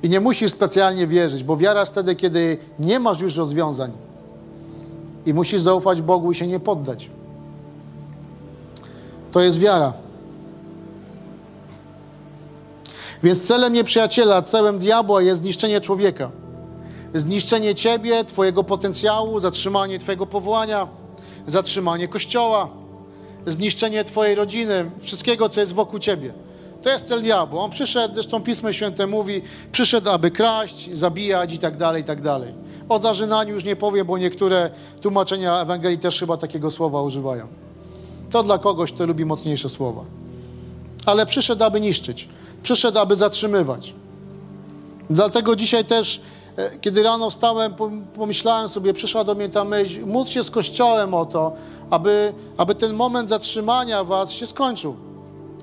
I 0.04 0.10
nie 0.10 0.20
musisz 0.20 0.52
specjalnie 0.52 1.08
wierzyć, 1.08 1.44
bo 1.44 1.58
wiara 1.58 1.80
jest 1.80 1.92
wtedy, 1.92 2.16
kiedy 2.16 2.58
nie 2.80 3.00
masz 3.00 3.22
już 3.22 3.36
rozwiązań. 3.36 3.92
I 5.26 5.34
musisz 5.34 5.62
zaufać 5.62 6.02
Bogu 6.02 6.32
i 6.32 6.36
się 6.36 6.48
nie 6.48 6.60
poddać. 6.60 7.10
To 9.32 9.42
jest 9.42 9.60
wiara. 9.60 9.94
Więc 13.24 13.48
celem 13.48 13.74
nieprzyjaciela, 13.74 14.42
celem 14.42 14.80
diabła 14.80 15.22
jest 15.22 15.42
zniszczenie 15.42 15.82
człowieka. 15.82 16.32
Zniszczenie 17.14 17.76
ciebie, 17.76 18.24
twojego 18.24 18.64
potencjału, 18.64 19.40
zatrzymanie 19.40 20.00
twojego 20.00 20.26
powołania, 20.26 20.88
zatrzymanie 21.48 22.08
kościoła, 22.08 22.70
zniszczenie 23.48 24.04
twojej 24.04 24.36
rodziny, 24.36 24.92
wszystkiego, 25.00 25.50
co 25.50 25.60
jest 25.60 25.74
wokół 25.74 26.00
ciebie. 26.00 26.34
To 26.82 26.90
jest 26.90 27.06
cel 27.06 27.22
diabła. 27.22 27.64
On 27.64 27.72
przyszedł, 27.72 28.14
zresztą 28.14 28.44
Pismo 28.44 28.72
Święte 28.72 29.08
mówi, 29.08 29.42
przyszedł, 29.72 30.10
aby 30.10 30.32
kraść, 30.32 30.90
zabijać 30.98 31.54
i 31.54 31.58
tak 31.58 31.78
dalej, 31.78 32.02
i 32.02 32.06
tak 32.06 32.22
dalej. 32.22 32.54
O 32.90 33.00
zażynaniu 33.00 33.54
już 33.54 33.64
nie 33.64 33.76
powiem, 33.76 34.08
bo 34.08 34.18
niektóre 34.18 34.70
tłumaczenia 35.02 35.62
Ewangelii 35.62 35.98
też 35.98 36.20
chyba 36.20 36.38
takiego 36.38 36.72
słowa 36.72 37.02
używają. 37.02 37.69
To 38.30 38.44
dla 38.44 38.58
kogoś, 38.58 38.92
kto 38.92 39.06
lubi 39.06 39.26
mocniejsze 39.26 39.70
słowa. 39.70 40.02
Ale 41.06 41.26
przyszedł, 41.26 41.64
aby 41.64 41.82
niszczyć. 41.82 42.30
Przyszedł, 42.64 43.00
aby 43.00 43.16
zatrzymywać. 43.16 43.94
Dlatego 45.10 45.56
dzisiaj 45.56 45.86
też, 45.86 46.22
e, 46.58 46.78
kiedy 46.80 47.04
rano 47.04 47.30
wstałem, 47.30 47.74
pomyślałem 48.16 48.70
sobie, 48.70 48.94
przyszła 48.94 49.24
do 49.24 49.36
mnie 49.36 49.50
ta 49.50 49.64
myśl, 49.64 50.06
módl 50.06 50.32
się 50.32 50.44
z 50.44 50.52
Kościołem 50.52 51.14
o 51.14 51.26
to, 51.26 51.54
aby, 51.90 52.34
aby 52.58 52.76
ten 52.76 52.94
moment 52.94 53.30
zatrzymania 53.30 54.04
was 54.04 54.32
się 54.32 54.48
skończył. 54.48 54.96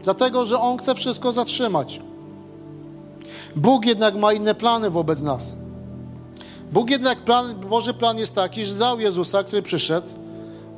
Dlatego, 0.05 0.47
że 0.47 0.61
On 0.61 0.79
chce 0.79 0.95
wszystko 0.95 1.33
zatrzymać. 1.33 2.01
Bóg 3.57 3.87
jednak 3.87 4.17
ma 4.17 4.33
inne 4.33 4.55
plany 4.55 4.91
wobec 4.91 5.21
nas. 5.21 5.57
Bóg 6.73 6.91
jednak, 6.91 7.19
plan, 7.19 7.55
Boży 7.55 7.95
plan 7.95 8.19
jest 8.19 8.35
taki, 8.35 8.65
że 8.65 8.75
dał 8.75 9.01
Jezusa, 9.01 9.45
który 9.45 9.63
przyszedł, 9.63 10.09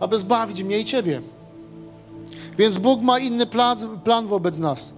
aby 0.00 0.18
zbawić 0.18 0.62
mnie 0.62 0.78
i 0.78 0.84
Ciebie. 0.84 1.22
Więc 2.58 2.78
Bóg 2.78 3.02
ma 3.02 3.18
inny 3.18 3.46
plan, 3.46 3.78
plan 4.04 4.26
wobec 4.26 4.58
nas. 4.58 4.94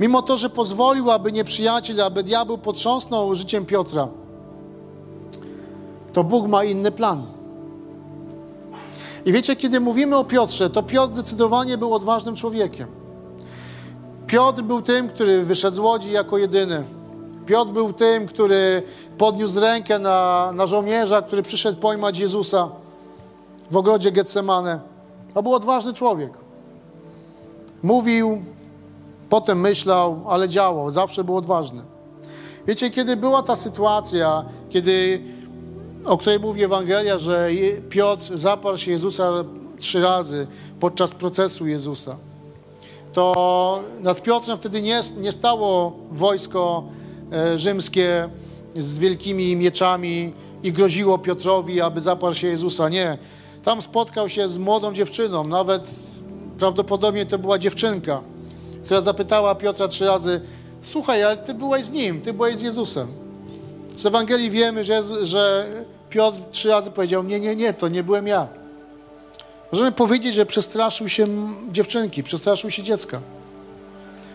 Mimo 0.00 0.22
to, 0.22 0.36
że 0.36 0.50
pozwolił, 0.50 1.10
aby 1.10 1.32
nieprzyjaciel, 1.32 2.00
aby 2.00 2.22
diabeł 2.22 2.58
potrząsnął 2.58 3.34
życiem 3.34 3.66
Piotra, 3.66 4.08
to 6.12 6.24
Bóg 6.24 6.48
ma 6.48 6.64
inny 6.64 6.90
plan. 6.90 7.22
I 9.24 9.32
wiecie, 9.32 9.56
kiedy 9.56 9.80
mówimy 9.80 10.16
o 10.16 10.24
Piotrze, 10.24 10.70
to 10.70 10.82
Piotr 10.82 11.14
zdecydowanie 11.14 11.78
był 11.78 11.94
odważnym 11.94 12.36
człowiekiem. 12.36 12.88
Piotr 14.26 14.62
był 14.62 14.82
tym, 14.82 15.08
który 15.08 15.44
wyszedł 15.44 15.76
z 15.76 15.78
łodzi 15.78 16.12
jako 16.12 16.38
jedyny. 16.38 16.84
Piotr 17.46 17.70
był 17.70 17.92
tym, 17.92 18.26
który 18.26 18.82
podniósł 19.18 19.60
rękę 19.60 19.98
na, 19.98 20.50
na 20.54 20.66
żołnierza, 20.66 21.22
który 21.22 21.42
przyszedł 21.42 21.80
pojmać 21.80 22.18
Jezusa 22.18 22.68
w 23.70 23.76
ogrodzie 23.76 24.12
Getsemane. 24.12 24.91
To 25.34 25.42
był 25.42 25.54
odważny 25.54 25.92
człowiek. 25.92 26.32
Mówił, 27.82 28.42
potem 29.28 29.60
myślał, 29.60 30.24
ale 30.28 30.48
działał. 30.48 30.90
Zawsze 30.90 31.24
był 31.24 31.36
odważny. 31.36 31.82
Wiecie, 32.66 32.90
kiedy 32.90 33.16
była 33.16 33.42
ta 33.42 33.56
sytuacja, 33.56 34.44
kiedy 34.70 35.22
o 36.04 36.18
której 36.18 36.40
mówi 36.40 36.64
Ewangelia, 36.64 37.18
że 37.18 37.48
Piotr 37.88 38.38
zaparł 38.38 38.76
się 38.76 38.90
Jezusa 38.90 39.44
trzy 39.78 40.02
razy 40.02 40.46
podczas 40.80 41.10
procesu 41.12 41.66
Jezusa, 41.66 42.16
to 43.12 43.82
nad 44.00 44.22
Piotrem 44.22 44.58
wtedy 44.58 44.82
nie, 44.82 45.00
nie 45.20 45.32
stało 45.32 45.92
wojsko 46.10 46.84
e, 47.32 47.58
rzymskie 47.58 48.28
z 48.76 48.98
wielkimi 48.98 49.56
mieczami 49.56 50.32
i 50.62 50.72
groziło 50.72 51.18
Piotrowi, 51.18 51.80
aby 51.80 52.00
zaparł 52.00 52.34
się 52.34 52.48
Jezusa. 52.48 52.88
Nie. 52.88 53.18
Tam 53.62 53.82
spotkał 53.82 54.28
się 54.28 54.48
z 54.48 54.58
młodą 54.58 54.92
dziewczyną, 54.92 55.44
nawet 55.44 55.82
prawdopodobnie 56.58 57.26
to 57.26 57.38
była 57.38 57.58
dziewczynka, 57.58 58.20
która 58.84 59.00
zapytała 59.00 59.54
Piotra 59.54 59.88
trzy 59.88 60.06
razy: 60.06 60.40
Słuchaj, 60.82 61.24
ale 61.24 61.36
ty 61.36 61.54
byłeś 61.54 61.84
z 61.84 61.92
nim, 61.92 62.20
ty 62.20 62.32
byłeś 62.32 62.58
z 62.58 62.62
Jezusem. 62.62 63.08
Z 63.96 64.06
Ewangelii 64.06 64.50
wiemy, 64.50 64.84
że, 64.84 65.26
że 65.26 65.66
Piotr 66.10 66.38
trzy 66.50 66.68
razy 66.68 66.90
powiedział: 66.90 67.22
Nie, 67.22 67.40
nie, 67.40 67.56
nie, 67.56 67.74
to 67.74 67.88
nie 67.88 68.02
byłem 68.02 68.26
ja. 68.26 68.48
Możemy 69.72 69.92
powiedzieć, 69.92 70.34
że 70.34 70.46
przestraszył 70.46 71.08
się 71.08 71.26
dziewczynki, 71.72 72.22
przestraszył 72.22 72.70
się 72.70 72.82
dziecka. 72.82 73.20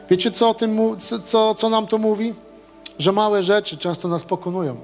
Wiecie, 0.09 0.31
co, 0.31 0.49
o 0.49 0.53
tym, 0.53 0.79
co, 1.23 1.55
co 1.55 1.69
nam 1.69 1.87
to 1.87 1.97
mówi? 1.97 2.33
Że 2.99 3.11
małe 3.11 3.43
rzeczy 3.43 3.77
często 3.77 4.07
nas 4.07 4.23
pokonują. 4.23 4.75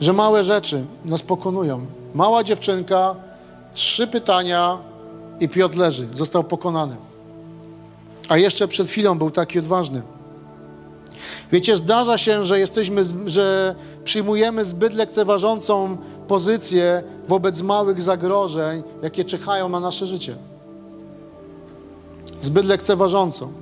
Że 0.00 0.12
małe 0.12 0.44
rzeczy 0.44 0.84
nas 1.04 1.22
pokonują. 1.22 1.86
Mała 2.14 2.44
dziewczynka, 2.44 3.16
trzy 3.74 4.06
pytania 4.06 4.78
i 5.40 5.48
Piotr 5.48 5.76
leży, 5.76 6.08
został 6.14 6.44
pokonany. 6.44 6.96
A 8.28 8.36
jeszcze 8.36 8.68
przed 8.68 8.88
chwilą 8.88 9.18
był 9.18 9.30
taki 9.30 9.58
odważny. 9.58 10.02
Wiecie, 11.52 11.76
zdarza 11.76 12.18
się, 12.18 12.44
że 12.44 12.58
jesteśmy, 12.58 13.02
że 13.26 13.74
przyjmujemy 14.04 14.64
zbyt 14.64 14.94
lekceważącą 14.94 15.96
pozycję 16.28 17.02
wobec 17.28 17.62
małych 17.62 18.02
zagrożeń, 18.02 18.82
jakie 19.02 19.24
czekają 19.24 19.68
na 19.68 19.80
nasze 19.80 20.06
życie. 20.06 20.36
Zbyt 22.40 22.66
lekceważącą. 22.66 23.52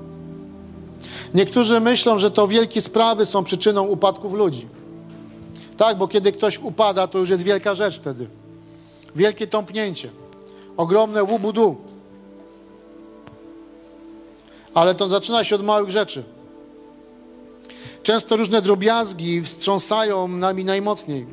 Niektórzy 1.34 1.80
myślą, 1.80 2.18
że 2.18 2.30
to 2.30 2.48
wielkie 2.48 2.80
sprawy 2.80 3.26
są 3.26 3.44
przyczyną 3.44 3.86
upadków 3.86 4.34
ludzi. 4.34 4.66
Tak, 5.76 5.98
bo 5.98 6.08
kiedy 6.08 6.32
ktoś 6.32 6.58
upada, 6.58 7.06
to 7.06 7.18
już 7.18 7.30
jest 7.30 7.42
wielka 7.42 7.74
rzecz 7.74 7.96
wtedy. 7.96 8.26
Wielkie 9.16 9.46
tąpnięcie. 9.46 10.10
Ogromne 10.76 11.24
łubudu. 11.24 11.76
Ale 14.74 14.94
to 14.94 15.08
zaczyna 15.08 15.44
się 15.44 15.56
od 15.56 15.64
małych 15.64 15.90
rzeczy. 15.90 16.24
Często 18.02 18.36
różne 18.36 18.62
drobiazgi 18.62 19.42
wstrząsają 19.42 20.28
nami 20.28 20.64
najmocniej. 20.64 21.26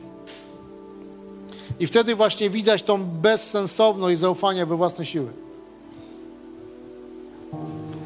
I 1.80 1.88
wtedy 1.88 2.16
właśnie 2.16 2.50
widać 2.50 2.84
tą 2.84 3.06
bezsensowność 3.06 4.20
zaufania 4.20 4.66
we 4.66 4.76
własne 4.76 5.06
siły. 5.06 5.28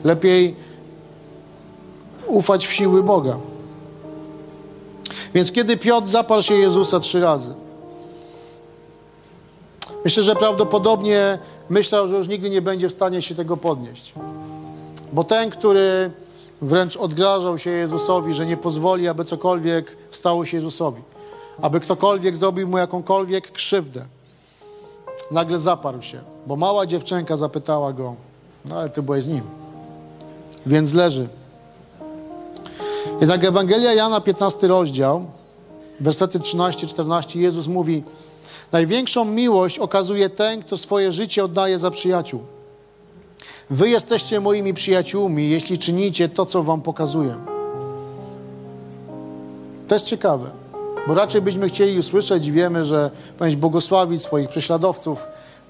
Lepiej 0.03 0.55
ufać 2.27 2.67
w 2.67 2.73
siły 2.73 3.03
Boga. 3.03 3.37
Więc 5.33 5.51
kiedy 5.51 5.77
Piotr 5.77 6.07
zaparł 6.07 6.41
się 6.41 6.55
Jezusa 6.55 6.99
trzy 6.99 7.19
razy, 7.19 7.53
myślę, 10.05 10.23
że 10.23 10.35
prawdopodobnie 10.35 11.39
myślał, 11.69 12.07
że 12.07 12.17
już 12.17 12.27
nigdy 12.27 12.49
nie 12.49 12.61
będzie 12.61 12.89
w 12.89 12.91
stanie 12.91 13.21
się 13.21 13.35
tego 13.35 13.57
podnieść. 13.57 14.13
Bo 15.13 15.23
ten, 15.23 15.49
który 15.49 16.11
wręcz 16.61 16.97
odgrażał 16.97 17.57
się 17.57 17.69
Jezusowi, 17.69 18.33
że 18.33 18.45
nie 18.45 18.57
pozwoli, 18.57 19.07
aby 19.07 19.25
cokolwiek 19.25 19.97
stało 20.11 20.45
się 20.45 20.57
Jezusowi, 20.57 21.01
aby 21.61 21.79
ktokolwiek 21.79 22.37
zrobił 22.37 22.67
mu 22.67 22.77
jakąkolwiek 22.77 23.51
krzywdę. 23.51 24.05
Nagle 25.31 25.59
zaparł 25.59 26.01
się, 26.01 26.19
bo 26.47 26.55
mała 26.55 26.85
dziewczynka 26.85 27.37
zapytała 27.37 27.93
go, 27.93 28.15
no 28.65 28.75
ale 28.75 28.89
ty 28.89 29.01
byłeś 29.01 29.23
z 29.23 29.27
nim, 29.27 29.41
więc 30.65 30.93
leży. 30.93 31.27
Jednak 33.21 33.43
Ewangelia 33.43 33.93
Jana, 33.93 34.21
15 34.21 34.67
rozdział, 34.67 35.25
wersety 35.99 36.39
13-14, 36.39 37.39
Jezus 37.39 37.67
mówi, 37.67 38.03
największą 38.71 39.25
miłość 39.25 39.79
okazuje 39.79 40.29
ten, 40.29 40.61
kto 40.61 40.77
swoje 40.77 41.11
życie 41.11 41.45
oddaje 41.45 41.79
za 41.79 41.91
przyjaciół. 41.91 42.41
Wy 43.69 43.89
jesteście 43.89 44.39
moimi 44.39 44.73
przyjaciółmi, 44.73 45.49
jeśli 45.49 45.77
czynicie 45.77 46.29
to, 46.29 46.45
co 46.45 46.63
wam 46.63 46.81
pokazuję. 46.81 47.35
To 49.87 49.95
jest 49.95 50.05
ciekawe, 50.05 50.49
bo 51.07 51.13
raczej 51.13 51.41
byśmy 51.41 51.69
chcieli 51.69 51.97
usłyszeć 51.97 52.47
i 52.47 52.51
wiemy, 52.51 52.83
że 52.83 53.11
powinieneś 53.37 53.55
błogosławić 53.61 54.21
swoich 54.21 54.49
prześladowców, 54.49 55.19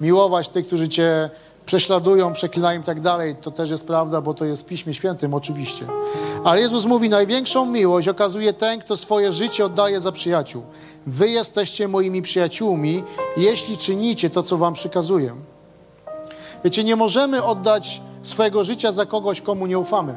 miłować 0.00 0.48
tych, 0.48 0.66
którzy 0.66 0.88
cię 0.88 1.30
prześladują, 1.66 2.32
przeklinają 2.32 2.80
i 2.80 2.84
tak 2.84 3.00
dalej. 3.00 3.36
To 3.40 3.50
też 3.50 3.70
jest 3.70 3.86
prawda, 3.86 4.20
bo 4.20 4.34
to 4.34 4.44
jest 4.44 4.62
w 4.62 4.66
Piśmie 4.66 4.94
Świętym 4.94 5.34
oczywiście. 5.34 5.86
Ale 6.44 6.60
Jezus 6.60 6.84
mówi, 6.84 7.08
największą 7.08 7.66
miłość 7.66 8.08
okazuje 8.08 8.52
ten, 8.52 8.80
kto 8.80 8.96
swoje 8.96 9.32
życie 9.32 9.64
oddaje 9.64 10.00
za 10.00 10.12
przyjaciół. 10.12 10.62
Wy 11.06 11.28
jesteście 11.28 11.88
moimi 11.88 12.22
przyjaciółmi, 12.22 13.04
jeśli 13.36 13.76
czynicie 13.76 14.30
to, 14.30 14.42
co 14.42 14.58
wam 14.58 14.74
przykazuję. 14.74 15.34
Wiecie, 16.64 16.84
nie 16.84 16.96
możemy 16.96 17.44
oddać 17.44 18.02
swojego 18.22 18.64
życia 18.64 18.92
za 18.92 19.06
kogoś, 19.06 19.40
komu 19.40 19.66
nie 19.66 19.78
ufamy. 19.78 20.16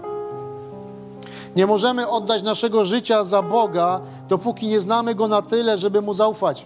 Nie 1.56 1.68
możemy 1.68 2.10
oddać 2.10 2.44
naszego 2.44 2.84
życia 2.84 3.24
za 3.24 3.42
Boga, 3.42 4.02
dopóki 4.30 4.68
nie 4.68 4.80
znamy 4.80 5.16
Go 5.16 5.28
na 5.28 5.42
tyle, 5.42 5.78
żeby 5.78 6.02
Mu 6.02 6.14
zaufać. 6.14 6.66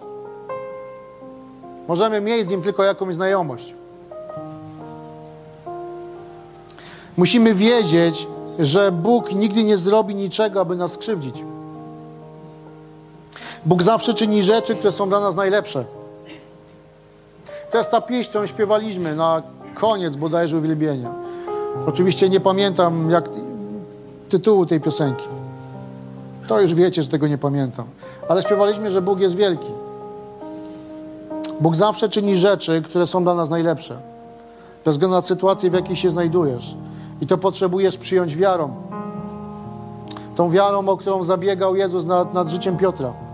Możemy 1.88 2.21
mieć 2.21 2.47
z 2.47 2.51
Nim 2.51 2.62
tylko 2.62 2.84
jakąś 2.84 3.15
znajomość. 3.15 3.75
Musimy 7.17 7.53
wiedzieć, 7.53 8.27
że 8.60 8.91
Bóg 8.91 9.34
nigdy 9.34 9.63
nie 9.63 9.77
zrobi 9.77 10.15
niczego, 10.15 10.62
aby 10.62 10.75
nas 10.75 10.91
skrzywdzić. 10.91 11.43
Bóg 13.67 13.84
zawsze 13.84 14.13
czyni 14.13 14.43
rzeczy, 14.43 14.75
które 14.75 14.91
są 14.91 15.10
dla 15.10 15.19
nas 15.19 15.36
najlepsze. 15.36 15.86
To 17.71 17.77
jest 17.77 17.91
ta 17.91 18.01
pieśń, 18.01 18.30
którą 18.30 18.47
śpiewaliśmy 18.47 19.15
na 19.15 19.41
koniec 19.75 20.15
bodajże 20.15 20.58
uwielbienia. 20.58 21.13
Oczywiście 21.88 22.30
nie 22.30 22.39
pamiętam 22.39 23.12
jak 23.12 23.30
tytułu 24.30 24.65
tej 24.65 24.82
piosenki. 24.82 25.27
To 26.47 26.62
już 26.62 26.73
wiecie, 26.73 27.03
że 27.03 27.10
tego 27.10 27.27
nie 27.27 27.38
pamiętam. 27.38 27.86
Ale 28.30 28.41
śpiewaliśmy, 28.41 28.89
że 28.89 29.01
Bóg 29.01 29.19
jest 29.19 29.36
wielki. 29.36 29.71
Bóg 31.62 31.75
zawsze 31.75 32.10
czyni 32.10 32.36
rzeczy, 32.36 32.82
które 32.82 33.08
są 33.08 33.23
dla 33.23 33.34
nas 33.34 33.49
najlepsze. 33.49 33.97
Bez 34.86 34.95
względu 34.95 35.15
na 35.15 35.21
sytuację, 35.21 35.69
w 35.69 35.73
jakiej 35.73 35.95
się 35.95 36.10
znajdujesz. 36.10 36.75
I 37.21 37.27
to 37.27 37.38
potrzebujesz 37.38 37.97
przyjąć 37.97 38.36
wiarą. 38.36 38.75
Tą 40.36 40.51
wiarą, 40.51 40.89
o 40.89 40.97
którą 40.97 41.23
zabiegał 41.23 41.75
Jezus 41.75 42.06
nad, 42.06 42.34
nad 42.34 42.49
życiem 42.49 42.77
Piotra. 42.77 43.26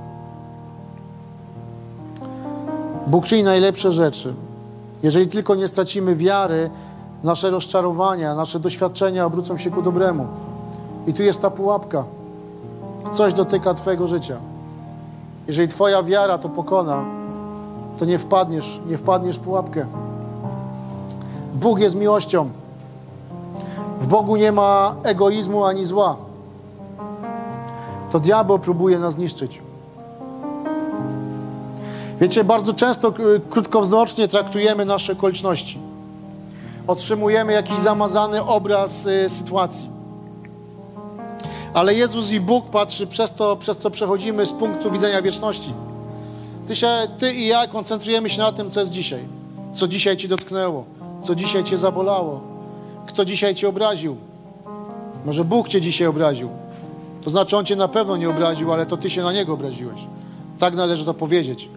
Bóg 3.07 3.25
czyni 3.25 3.43
najlepsze 3.43 3.91
rzeczy. 3.91 4.33
Jeżeli 5.03 5.27
tylko 5.27 5.55
nie 5.55 5.67
stracimy 5.67 6.15
wiary, 6.15 6.69
nasze 7.23 7.49
rozczarowania, 7.49 8.35
nasze 8.35 8.59
doświadczenia 8.59 9.25
obrócą 9.25 9.57
się 9.57 9.71
ku 9.71 9.81
dobremu. 9.81 10.27
I 11.07 11.13
tu 11.13 11.23
jest 11.23 11.41
ta 11.41 11.49
pułapka. 11.49 12.03
Coś 13.13 13.33
dotyka 13.33 13.73
Twojego 13.73 14.07
życia. 14.07 14.37
Jeżeli 15.47 15.67
Twoja 15.67 16.03
wiara 16.03 16.37
to 16.37 16.49
pokona, 16.49 17.05
to 17.97 18.05
nie 18.05 18.19
wpadniesz, 18.19 18.79
nie 18.87 18.97
wpadniesz 18.97 19.37
w 19.37 19.39
pułapkę. 19.39 19.85
Bóg 21.55 21.79
jest 21.79 21.95
miłością. 21.95 22.49
W 23.99 24.07
Bogu 24.07 24.35
nie 24.35 24.51
ma 24.51 24.95
egoizmu 25.03 25.65
ani 25.65 25.85
zła. 25.85 26.15
To 28.11 28.19
diabeł 28.19 28.59
próbuje 28.59 28.99
nas 28.99 29.13
zniszczyć. 29.13 29.61
Wiecie, 32.23 32.43
bardzo 32.43 32.73
często 32.73 33.13
krótkowzrocznie 33.49 34.27
traktujemy 34.27 34.85
nasze 34.85 35.13
okoliczności. 35.13 35.77
Otrzymujemy 36.87 37.53
jakiś 37.53 37.77
zamazany 37.77 38.43
obraz 38.43 39.05
y, 39.05 39.29
sytuacji. 39.29 39.89
Ale 41.73 41.95
Jezus 41.95 42.31
i 42.31 42.39
Bóg 42.39 42.69
patrzy 42.69 43.07
przez 43.07 43.31
to, 43.31 43.55
przez 43.55 43.77
co 43.77 43.91
przechodzimy 43.91 44.45
z 44.45 44.51
punktu 44.53 44.91
widzenia 44.91 45.21
wieczności. 45.21 45.73
Ty, 46.67 46.75
się, 46.75 46.87
ty 47.19 47.33
i 47.33 47.47
ja 47.47 47.67
koncentrujemy 47.67 48.29
się 48.29 48.41
na 48.41 48.51
tym, 48.51 48.71
co 48.71 48.79
jest 48.79 48.91
dzisiaj. 48.91 49.23
Co 49.73 49.87
dzisiaj 49.87 50.17
Ci 50.17 50.27
dotknęło. 50.27 50.85
Co 51.23 51.35
dzisiaj 51.35 51.63
Cię 51.63 51.77
zabolało. 51.77 52.41
Kto 53.07 53.25
dzisiaj 53.25 53.55
Cię 53.55 53.69
obraził. 53.69 54.15
Może 55.25 55.43
Bóg 55.43 55.67
Cię 55.67 55.81
dzisiaj 55.81 56.07
obraził. 56.07 56.49
To 57.23 57.29
znaczy, 57.29 57.57
On 57.57 57.65
Cię 57.65 57.75
na 57.75 57.87
pewno 57.87 58.17
nie 58.17 58.29
obraził, 58.29 58.73
ale 58.73 58.85
to 58.85 58.97
Ty 58.97 59.09
się 59.09 59.21
na 59.21 59.33
Niego 59.33 59.53
obraziłeś. 59.53 60.01
Tak 60.59 60.75
należy 60.75 61.05
to 61.05 61.13
powiedzieć. 61.13 61.69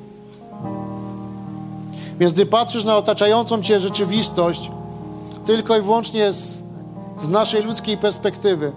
Więc 2.18 2.33
gdy 2.33 2.46
patrzysz 2.46 2.85
na 2.85 2.96
otaczającą 2.96 3.62
Cię 3.62 3.81
rzeczywistość, 3.81 4.70
tylko 5.46 5.76
i 5.76 5.83
wyłącznie 5.83 6.33
z, 6.33 6.62
z 7.20 7.29
naszej 7.29 7.62
ludzkiej 7.62 7.98
perspektywy, 7.98 8.72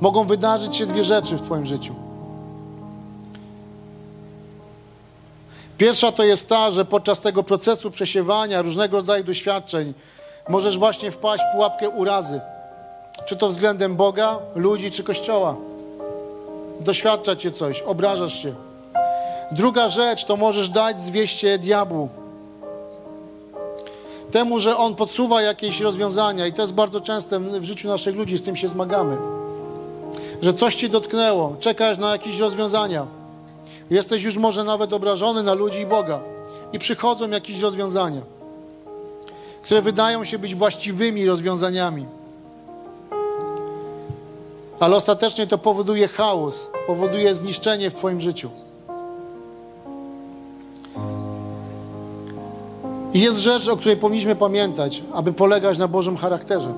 mogą 0.00 0.24
wydarzyć 0.24 0.76
się 0.76 0.86
dwie 0.86 1.04
rzeczy 1.04 1.36
w 1.36 1.42
Twoim 1.42 1.66
życiu. 1.66 1.94
Pierwsza 5.78 6.12
to 6.12 6.24
jest 6.24 6.48
ta, 6.48 6.70
że 6.70 6.84
podczas 6.84 7.20
tego 7.20 7.42
procesu 7.42 7.90
przesiewania 7.90 8.62
różnego 8.62 8.96
rodzaju 8.96 9.24
doświadczeń 9.24 9.94
możesz 10.48 10.78
właśnie 10.78 11.10
wpaść 11.10 11.44
w 11.44 11.54
pułapkę 11.54 11.88
urazy. 11.88 12.40
Czy 13.26 13.36
to 13.36 13.48
względem 13.48 13.96
Boga, 13.96 14.38
ludzi, 14.54 14.90
czy 14.90 15.04
Kościoła. 15.04 15.56
Doświadcza 16.80 17.36
cię 17.36 17.50
coś, 17.50 17.82
obrażasz 17.82 18.42
się. 18.42 18.69
Druga 19.52 19.88
rzecz 19.88 20.24
to 20.24 20.36
możesz 20.36 20.68
dać 20.68 21.00
zwieście 21.00 21.58
diabłu. 21.58 22.08
Temu, 24.30 24.60
że 24.60 24.76
on 24.76 24.94
podsuwa 24.94 25.42
jakieś 25.42 25.80
rozwiązania, 25.80 26.46
i 26.46 26.52
to 26.52 26.62
jest 26.62 26.74
bardzo 26.74 27.00
częste 27.00 27.40
w 27.40 27.64
życiu 27.64 27.88
naszych 27.88 28.16
ludzi, 28.16 28.38
z 28.38 28.42
tym 28.42 28.56
się 28.56 28.68
zmagamy. 28.68 29.18
Że 30.42 30.54
coś 30.54 30.74
ci 30.74 30.90
dotknęło, 30.90 31.56
czekasz 31.60 31.98
na 31.98 32.12
jakieś 32.12 32.38
rozwiązania. 32.38 33.06
Jesteś 33.90 34.22
już 34.22 34.36
może 34.36 34.64
nawet 34.64 34.92
obrażony 34.92 35.42
na 35.42 35.54
ludzi 35.54 35.80
i 35.80 35.86
Boga. 35.86 36.20
I 36.72 36.78
przychodzą 36.78 37.30
jakieś 37.30 37.60
rozwiązania, 37.60 38.22
które 39.62 39.82
wydają 39.82 40.24
się 40.24 40.38
być 40.38 40.54
właściwymi 40.54 41.26
rozwiązaniami. 41.26 42.06
Ale 44.80 44.96
ostatecznie 44.96 45.46
to 45.46 45.58
powoduje 45.58 46.08
chaos, 46.08 46.70
powoduje 46.86 47.34
zniszczenie 47.34 47.90
w 47.90 47.94
Twoim 47.94 48.20
życiu. 48.20 48.50
I 53.14 53.20
jest 53.20 53.38
rzecz, 53.38 53.68
o 53.68 53.76
której 53.76 53.96
powinniśmy 53.96 54.36
pamiętać, 54.36 55.02
aby 55.12 55.32
polegać 55.32 55.78
na 55.78 55.88
Bożym 55.88 56.16
charakterze. 56.16 56.72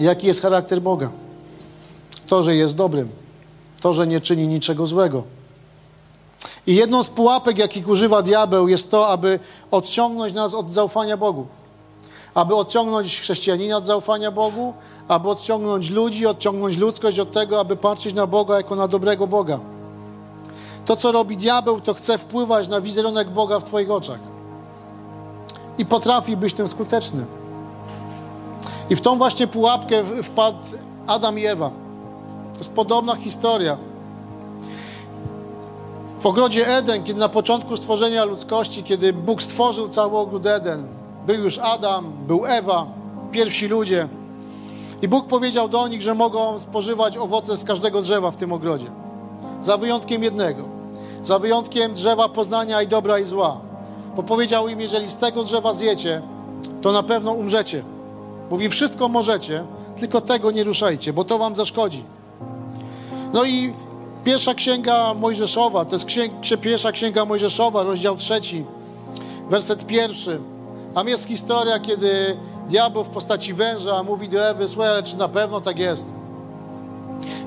Jaki 0.00 0.26
jest 0.26 0.42
charakter 0.42 0.82
Boga? 0.82 1.10
To, 2.26 2.42
że 2.42 2.56
jest 2.56 2.76
dobrym, 2.76 3.08
to, 3.80 3.94
że 3.94 4.06
nie 4.06 4.20
czyni 4.20 4.46
niczego 4.46 4.86
złego. 4.86 5.22
I 6.66 6.74
jedną 6.74 7.02
z 7.02 7.08
pułapek, 7.08 7.58
jakich 7.58 7.88
używa 7.88 8.22
diabeł, 8.22 8.68
jest 8.68 8.90
to, 8.90 9.08
aby 9.08 9.38
odciągnąć 9.70 10.32
nas 10.32 10.54
od 10.54 10.72
zaufania 10.72 11.16
Bogu. 11.16 11.46
Aby 12.34 12.54
odciągnąć 12.54 13.20
chrześcijanina 13.20 13.76
od 13.76 13.86
zaufania 13.86 14.30
Bogu, 14.30 14.74
aby 15.08 15.28
odciągnąć 15.28 15.90
ludzi, 15.90 16.26
odciągnąć 16.26 16.76
ludzkość 16.76 17.18
od 17.18 17.32
tego, 17.32 17.60
aby 17.60 17.76
patrzeć 17.76 18.14
na 18.14 18.26
Boga 18.26 18.56
jako 18.56 18.76
na 18.76 18.88
dobrego 18.88 19.26
Boga. 19.26 19.60
To, 20.84 20.96
co 20.96 21.12
robi 21.12 21.36
diabeł, 21.36 21.80
to 21.80 21.94
chce 21.94 22.18
wpływać 22.18 22.68
na 22.68 22.80
wizerunek 22.80 23.30
Boga 23.30 23.60
w 23.60 23.64
Twoich 23.64 23.90
oczach. 23.90 24.33
I 25.78 25.86
potrafi 25.86 26.36
być 26.36 26.54
tym 26.54 26.68
skuteczny. 26.68 27.24
I 28.90 28.96
w 28.96 29.00
tą 29.00 29.18
właśnie 29.18 29.46
pułapkę 29.46 30.04
wpadł 30.22 30.58
Adam 31.06 31.38
i 31.38 31.46
Ewa. 31.46 31.70
To 32.52 32.58
jest 32.58 32.74
podobna 32.74 33.16
historia. 33.16 33.76
W 36.20 36.26
ogrodzie 36.26 36.66
Eden, 36.66 37.04
kiedy 37.04 37.20
na 37.20 37.28
początku 37.28 37.76
stworzenia 37.76 38.24
ludzkości, 38.24 38.82
kiedy 38.82 39.12
Bóg 39.12 39.42
stworzył 39.42 39.88
cały 39.88 40.18
ogród 40.18 40.46
Eden, 40.46 40.86
był 41.26 41.36
już 41.36 41.58
Adam, 41.58 42.12
był 42.26 42.46
Ewa, 42.46 42.86
pierwsi 43.32 43.68
ludzie. 43.68 44.08
I 45.02 45.08
Bóg 45.08 45.26
powiedział 45.26 45.68
do 45.68 45.88
nich, 45.88 46.02
że 46.02 46.14
mogą 46.14 46.58
spożywać 46.58 47.18
owoce 47.18 47.56
z 47.56 47.64
każdego 47.64 48.02
drzewa 48.02 48.30
w 48.30 48.36
tym 48.36 48.52
ogrodzie. 48.52 48.86
Za 49.62 49.76
wyjątkiem 49.76 50.22
jednego. 50.22 50.62
Za 51.22 51.38
wyjątkiem 51.38 51.94
drzewa 51.94 52.28
poznania 52.28 52.82
i 52.82 52.88
dobra 52.88 53.18
i 53.18 53.24
zła. 53.24 53.60
Bo 54.16 54.22
powiedział 54.22 54.68
im, 54.68 54.80
jeżeli 54.80 55.08
z 55.08 55.16
tego 55.16 55.42
drzewa 55.42 55.74
zjecie, 55.74 56.22
to 56.82 56.92
na 56.92 57.02
pewno 57.02 57.32
umrzecie. 57.32 57.82
Mówi, 58.50 58.68
wszystko 58.68 59.08
możecie, 59.08 59.64
tylko 59.98 60.20
tego 60.20 60.50
nie 60.50 60.64
ruszajcie, 60.64 61.12
bo 61.12 61.24
to 61.24 61.38
wam 61.38 61.56
zaszkodzi. 61.56 62.04
No 63.32 63.44
i 63.44 63.74
Pierwsza 64.24 64.54
księga 64.54 65.14
Mojżeszowa, 65.14 65.84
to 65.84 65.92
jest 65.94 66.04
księg, 66.04 66.32
pierwsza 66.60 66.92
księga 66.92 67.24
Mojżeszowa, 67.24 67.82
rozdział 67.82 68.16
trzeci, 68.16 68.64
werset 69.50 69.86
pierwszy. 69.86 70.40
Tam 70.94 71.08
jest 71.08 71.28
historia, 71.28 71.80
kiedy 71.80 72.36
diabeł 72.68 73.04
w 73.04 73.08
postaci 73.08 73.54
węża 73.54 74.02
mówi 74.02 74.28
do 74.28 74.48
Ewy, 74.48 74.68
słuchaj, 74.68 75.02
czy 75.02 75.16
na 75.16 75.28
pewno 75.28 75.60
tak 75.60 75.78
jest? 75.78 76.06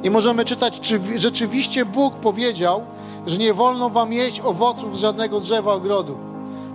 I 0.04 0.10
możemy 0.10 0.46
czytać, 0.46 0.80
czy 0.80 1.20
rzeczywiście 1.20 1.86
Bóg 1.86 2.14
powiedział, 2.14 2.82
że 3.26 3.38
nie 3.38 3.54
wolno 3.54 3.90
wam 3.90 4.14
jeść 4.14 4.40
owoców 4.40 4.98
z 4.98 5.02
żadnego 5.02 5.40
drzewa 5.40 5.74
ogrodu. 5.74 6.18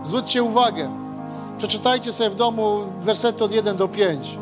Zwróćcie 0.05 0.43
uwagę. 0.43 0.91
Przeczytajcie 1.59 2.13
sobie 2.13 2.31
w 2.31 2.35
domu 2.35 2.81
wersety 3.01 3.45
od 3.45 3.53
1 3.53 3.77
do 3.77 3.89
5. 3.89 4.39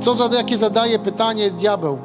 Co 0.00 0.14
za, 0.14 0.28
jakie 0.36 0.58
zadaje 0.58 0.98
pytanie 0.98 1.50
diabeł? 1.50 1.98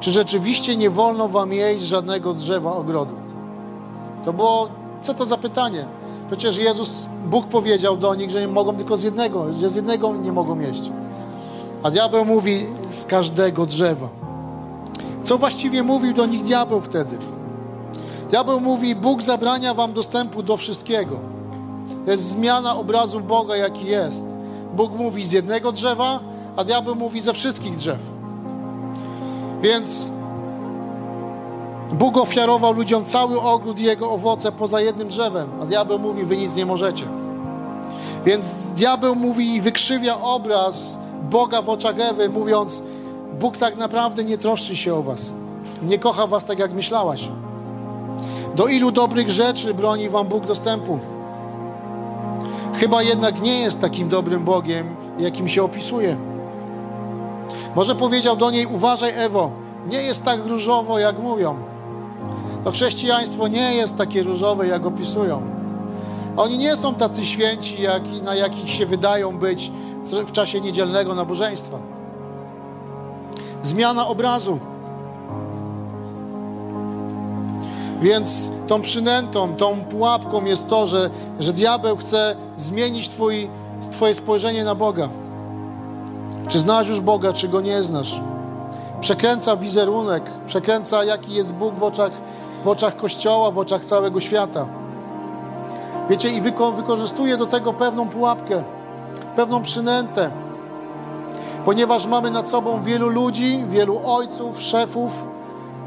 Czy 0.00 0.10
rzeczywiście 0.10 0.76
nie 0.76 0.90
wolno 0.90 1.28
wam 1.28 1.52
jeść 1.52 1.82
żadnego 1.82 2.34
drzewa 2.34 2.72
ogrodu? 2.72 3.14
To 4.24 4.32
było, 4.32 4.68
co 5.02 5.14
to 5.14 5.26
za 5.26 5.36
pytanie? 5.36 5.84
Przecież 6.26 6.58
Jezus, 6.58 7.08
Bóg 7.26 7.46
powiedział 7.46 7.96
do 7.96 8.14
nich, 8.14 8.30
że 8.30 8.40
nie 8.40 8.48
mogą 8.48 8.76
tylko 8.76 8.96
z 8.96 9.02
jednego, 9.02 9.52
że 9.52 9.68
z 9.68 9.74
jednego 9.74 10.16
nie 10.16 10.32
mogą 10.32 10.58
jeść. 10.58 10.90
A 11.82 11.90
diabeł 11.90 12.24
mówi 12.24 12.66
z 12.90 13.04
każdego 13.04 13.66
drzewa. 13.66 14.08
Co 15.22 15.38
właściwie 15.38 15.82
mówił 15.82 16.12
do 16.12 16.26
nich 16.26 16.42
diabeł 16.42 16.80
wtedy? 16.80 17.16
Diabeł 18.30 18.60
mówi, 18.60 18.94
Bóg 18.94 19.22
zabrania 19.22 19.74
wam 19.74 19.92
dostępu 19.92 20.42
do 20.42 20.56
wszystkiego. 20.56 21.18
To 22.04 22.10
jest 22.10 22.28
zmiana 22.28 22.76
obrazu 22.76 23.20
Boga, 23.20 23.56
jaki 23.56 23.86
jest. 23.86 24.24
Bóg 24.74 24.92
mówi 24.92 25.26
z 25.26 25.32
jednego 25.32 25.72
drzewa, 25.72 26.20
a 26.56 26.64
diabeł 26.64 26.94
mówi 26.94 27.20
ze 27.20 27.32
wszystkich 27.32 27.76
drzew. 27.76 27.98
Więc 29.62 30.12
Bóg 31.92 32.16
ofiarował 32.16 32.72
ludziom 32.72 33.04
cały 33.04 33.40
ogród 33.40 33.80
i 33.80 33.84
jego 33.84 34.10
owoce 34.10 34.52
poza 34.52 34.80
jednym 34.80 35.08
drzewem, 35.08 35.48
a 35.62 35.66
diabeł 35.66 35.98
mówi, 35.98 36.24
wy 36.24 36.36
nic 36.36 36.56
nie 36.56 36.66
możecie. 36.66 37.04
Więc 38.24 38.62
diabeł 38.62 39.14
mówi 39.14 39.54
i 39.54 39.60
wykrzywia 39.60 40.20
obraz 40.20 40.98
Boga 41.30 41.62
w 41.62 41.68
oczach 41.68 42.00
Ewy, 42.00 42.28
mówiąc, 42.28 42.82
Bóg 43.40 43.56
tak 43.56 43.76
naprawdę 43.76 44.24
nie 44.24 44.38
troszczy 44.38 44.76
się 44.76 44.94
o 44.94 45.02
was. 45.02 45.32
Nie 45.82 45.98
kocha 45.98 46.26
was 46.26 46.44
tak, 46.44 46.58
jak 46.58 46.72
myślałaś. 46.72 47.28
Do 48.58 48.66
ilu 48.66 48.90
dobrych 48.90 49.30
rzeczy 49.30 49.74
broni 49.74 50.08
wam 50.08 50.28
Bóg 50.28 50.46
dostępu? 50.46 50.98
Chyba 52.74 53.02
jednak 53.02 53.40
nie 53.40 53.60
jest 53.60 53.80
takim 53.80 54.08
dobrym 54.08 54.44
Bogiem, 54.44 54.96
jakim 55.18 55.48
się 55.48 55.62
opisuje. 55.62 56.16
Może 57.74 57.94
powiedział 57.94 58.36
do 58.36 58.50
niej: 58.50 58.66
Uważaj, 58.66 59.12
Ewo, 59.16 59.50
nie 59.86 60.02
jest 60.02 60.24
tak 60.24 60.46
różowo, 60.46 60.98
jak 60.98 61.18
mówią. 61.18 61.56
To 62.64 62.70
chrześcijaństwo 62.70 63.48
nie 63.48 63.74
jest 63.74 63.96
takie 63.96 64.22
różowe, 64.22 64.66
jak 64.66 64.86
opisują. 64.86 65.42
Oni 66.36 66.58
nie 66.58 66.76
są 66.76 66.94
tacy 66.94 67.24
święci, 67.24 67.82
jak, 67.82 68.02
na 68.22 68.34
jakich 68.34 68.70
się 68.70 68.86
wydają 68.86 69.38
być 69.38 69.72
w 70.26 70.32
czasie 70.32 70.60
niedzielnego 70.60 71.14
nabożeństwa. 71.14 71.78
Zmiana 73.62 74.06
obrazu. 74.06 74.58
Więc 78.02 78.50
tą 78.66 78.82
przynętą, 78.82 79.54
tą 79.54 79.84
pułapką 79.84 80.44
jest 80.44 80.68
to, 80.68 80.86
że, 80.86 81.10
że 81.40 81.52
diabeł 81.52 81.96
chce 81.96 82.36
zmienić 82.58 83.08
twój, 83.08 83.50
Twoje 83.90 84.14
spojrzenie 84.14 84.64
na 84.64 84.74
Boga. 84.74 85.08
Czy 86.48 86.58
znasz 86.58 86.88
już 86.88 87.00
Boga, 87.00 87.32
czy 87.32 87.48
go 87.48 87.60
nie 87.60 87.82
znasz? 87.82 88.20
Przekręca 89.00 89.56
wizerunek, 89.56 90.22
przekręca 90.46 91.04
jaki 91.04 91.34
jest 91.34 91.54
Bóg 91.54 91.74
w 91.74 91.82
oczach, 91.82 92.10
w 92.64 92.68
oczach 92.68 92.96
Kościoła, 92.96 93.50
w 93.50 93.58
oczach 93.58 93.84
całego 93.84 94.20
świata. 94.20 94.66
Wiecie, 96.10 96.30
i 96.30 96.40
wyko 96.40 96.72
wykorzystuje 96.72 97.36
do 97.36 97.46
tego 97.46 97.72
pewną 97.72 98.08
pułapkę, 98.08 98.62
pewną 99.36 99.62
przynętę, 99.62 100.30
ponieważ 101.64 102.06
mamy 102.06 102.30
nad 102.30 102.48
sobą 102.48 102.82
wielu 102.82 103.08
ludzi, 103.08 103.64
wielu 103.68 104.00
ojców, 104.04 104.62
szefów, 104.62 105.24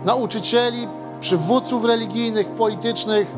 nauczycieli, 0.05 0.87
przywódców 1.21 1.85
religijnych, 1.85 2.47
politycznych, 2.47 3.35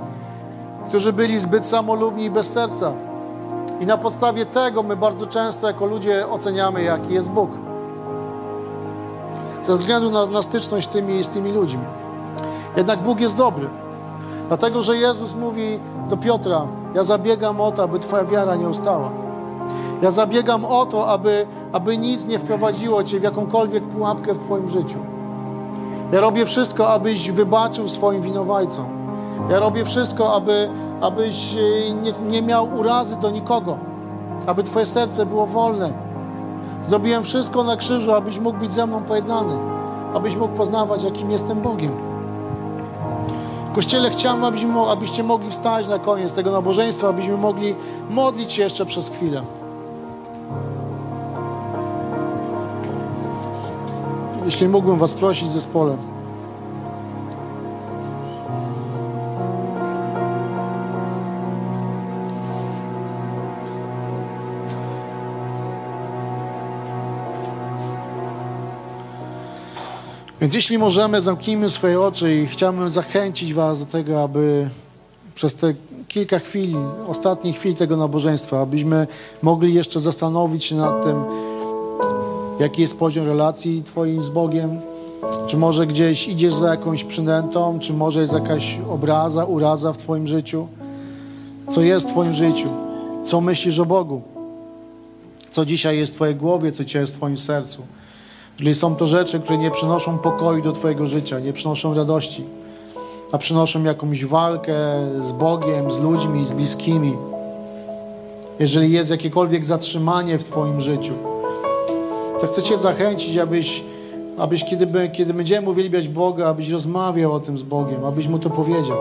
którzy 0.87 1.13
byli 1.13 1.39
zbyt 1.39 1.65
samolubni 1.65 2.23
i 2.23 2.31
bez 2.31 2.51
serca. 2.51 2.93
I 3.79 3.85
na 3.85 3.97
podstawie 3.97 4.45
tego 4.45 4.83
my 4.83 4.95
bardzo 4.95 5.27
często 5.27 5.67
jako 5.67 5.85
ludzie 5.85 6.29
oceniamy, 6.29 6.83
jaki 6.83 7.13
jest 7.13 7.29
Bóg. 7.29 7.49
Ze 9.63 9.75
względu 9.75 10.11
na, 10.11 10.25
na 10.25 10.41
styczność 10.41 10.87
tymi, 10.87 11.23
z 11.23 11.29
tymi 11.29 11.51
ludźmi. 11.51 11.83
Jednak 12.77 12.99
Bóg 12.99 13.19
jest 13.19 13.37
dobry. 13.37 13.67
Dlatego, 14.47 14.83
że 14.83 14.97
Jezus 14.97 15.35
mówi 15.35 15.79
do 16.09 16.17
Piotra: 16.17 16.67
Ja 16.95 17.03
zabiegam 17.03 17.61
o 17.61 17.71
to, 17.71 17.83
aby 17.83 17.99
Twoja 17.99 18.25
wiara 18.25 18.55
nie 18.55 18.69
ustała. 18.69 19.11
Ja 20.01 20.11
zabiegam 20.11 20.65
o 20.65 20.85
to, 20.85 21.07
aby, 21.07 21.47
aby 21.71 21.97
nic 21.97 22.25
nie 22.25 22.39
wprowadziło 22.39 23.03
Cię 23.03 23.19
w 23.19 23.23
jakąkolwiek 23.23 23.83
pułapkę 23.83 24.33
w 24.33 24.39
Twoim 24.39 24.69
życiu. 24.69 24.99
Ja 26.13 26.21
robię 26.21 26.45
wszystko, 26.45 26.89
abyś 26.89 27.31
wybaczył 27.31 27.87
swoim 27.87 28.21
winowajcom. 28.21 28.85
Ja 29.49 29.59
robię 29.59 29.85
wszystko, 29.85 30.33
aby, 30.33 30.69
abyś 31.01 31.55
e, 31.55 31.91
nie, 31.91 32.13
nie 32.29 32.41
miał 32.41 32.75
urazy 32.75 33.15
do 33.15 33.29
nikogo, 33.29 33.77
aby 34.47 34.63
Twoje 34.63 34.85
serce 34.85 35.25
było 35.25 35.47
wolne. 35.47 35.93
Zrobiłem 36.83 37.23
wszystko 37.23 37.63
na 37.63 37.77
krzyżu, 37.77 38.13
abyś 38.13 38.39
mógł 38.39 38.59
być 38.59 38.73
ze 38.73 38.87
mną 38.87 39.03
pojednany, 39.03 39.53
abyś 40.13 40.35
mógł 40.35 40.55
poznawać, 40.55 41.03
jakim 41.03 41.31
jestem 41.31 41.61
Bogiem. 41.61 41.91
Kościele 43.75 44.09
chciałem, 44.09 44.43
abyśmy, 44.43 44.79
abyście 44.79 45.23
mogli 45.23 45.49
wstać 45.49 45.87
na 45.87 45.99
koniec 45.99 46.33
tego 46.33 46.51
nabożeństwa, 46.51 47.09
abyśmy 47.09 47.37
mogli 47.37 47.75
modlić 48.09 48.51
się 48.51 48.63
jeszcze 48.63 48.85
przez 48.85 49.09
chwilę. 49.09 49.41
Jeśli 54.45 54.67
mógłbym 54.67 54.97
Was 54.97 55.13
prosić 55.13 55.51
zespole. 55.51 55.97
Więc 70.43 70.55
jeśli 70.55 70.77
możemy, 70.77 71.21
zamknijmy 71.21 71.69
swoje 71.69 72.01
oczy 72.01 72.35
i 72.35 72.45
chciałbym 72.45 72.89
zachęcić 72.89 73.53
Was 73.53 73.79
do 73.79 73.85
tego, 73.85 74.23
aby 74.23 74.69
przez 75.35 75.55
te 75.55 75.73
kilka 76.07 76.39
chwil, 76.39 76.77
ostatnich 77.07 77.55
chwil 77.57 77.75
tego 77.75 77.97
nabożeństwa, 77.97 78.61
abyśmy 78.61 79.07
mogli 79.41 79.73
jeszcze 79.73 79.99
zastanowić 79.99 80.65
się 80.65 80.75
nad 80.75 81.03
tym, 81.03 81.23
jaki 82.59 82.81
jest 82.81 82.97
poziom 82.97 83.25
relacji 83.25 83.83
Twoim 83.83 84.23
z 84.23 84.29
Bogiem. 84.29 84.79
Czy 85.47 85.57
może 85.57 85.87
gdzieś 85.87 86.27
idziesz 86.27 86.53
za 86.53 86.69
jakąś 86.69 87.03
przynętą, 87.03 87.79
czy 87.79 87.93
może 87.93 88.21
jest 88.21 88.33
jakaś 88.33 88.79
obraza, 88.89 89.45
uraza 89.45 89.93
w 89.93 89.97
Twoim 89.97 90.27
życiu? 90.27 90.67
Co 91.69 91.81
jest 91.81 92.07
w 92.07 92.11
Twoim 92.11 92.33
życiu? 92.33 92.69
Co 93.25 93.41
myślisz 93.41 93.79
o 93.79 93.85
Bogu? 93.85 94.21
Co 95.51 95.65
dzisiaj 95.65 95.97
jest 95.97 96.11
w 96.11 96.15
Twojej 96.15 96.35
głowie, 96.35 96.71
co 96.71 96.83
dzisiaj 96.83 97.01
jest 97.01 97.13
w 97.13 97.17
Twoim 97.17 97.37
sercu? 97.37 97.81
Jeżeli 98.59 98.75
są 98.75 98.95
to 98.95 99.07
rzeczy, 99.07 99.39
które 99.39 99.57
nie 99.57 99.71
przynoszą 99.71 100.17
pokoju 100.17 100.63
do 100.63 100.71
Twojego 100.71 101.07
życia, 101.07 101.39
nie 101.39 101.53
przynoszą 101.53 101.93
radości, 101.93 102.43
a 103.31 103.37
przynoszą 103.37 103.83
jakąś 103.83 104.25
walkę 104.25 104.75
z 105.23 105.31
Bogiem, 105.31 105.91
z 105.91 105.99
ludźmi, 105.99 106.45
z 106.45 106.51
bliskimi, 106.51 107.13
jeżeli 108.59 108.91
jest 108.91 109.09
jakiekolwiek 109.09 109.65
zatrzymanie 109.65 110.37
w 110.37 110.43
Twoim 110.43 110.81
życiu, 110.81 111.13
to 112.43 112.47
chcę 112.47 112.63
Cię 112.63 112.77
zachęcić, 112.77 113.37
abyś, 113.37 113.83
abyś 114.37 114.65
kiedy, 114.65 115.09
kiedy 115.13 115.33
będziemy 115.33 115.69
uwielbiać 115.69 116.07
Boga, 116.07 116.47
abyś 116.47 116.69
rozmawiał 116.69 117.33
o 117.33 117.39
tym 117.39 117.57
z 117.57 117.63
Bogiem, 117.63 118.05
abyś 118.05 118.27
Mu 118.27 118.39
to 118.39 118.49
powiedział. 118.49 118.97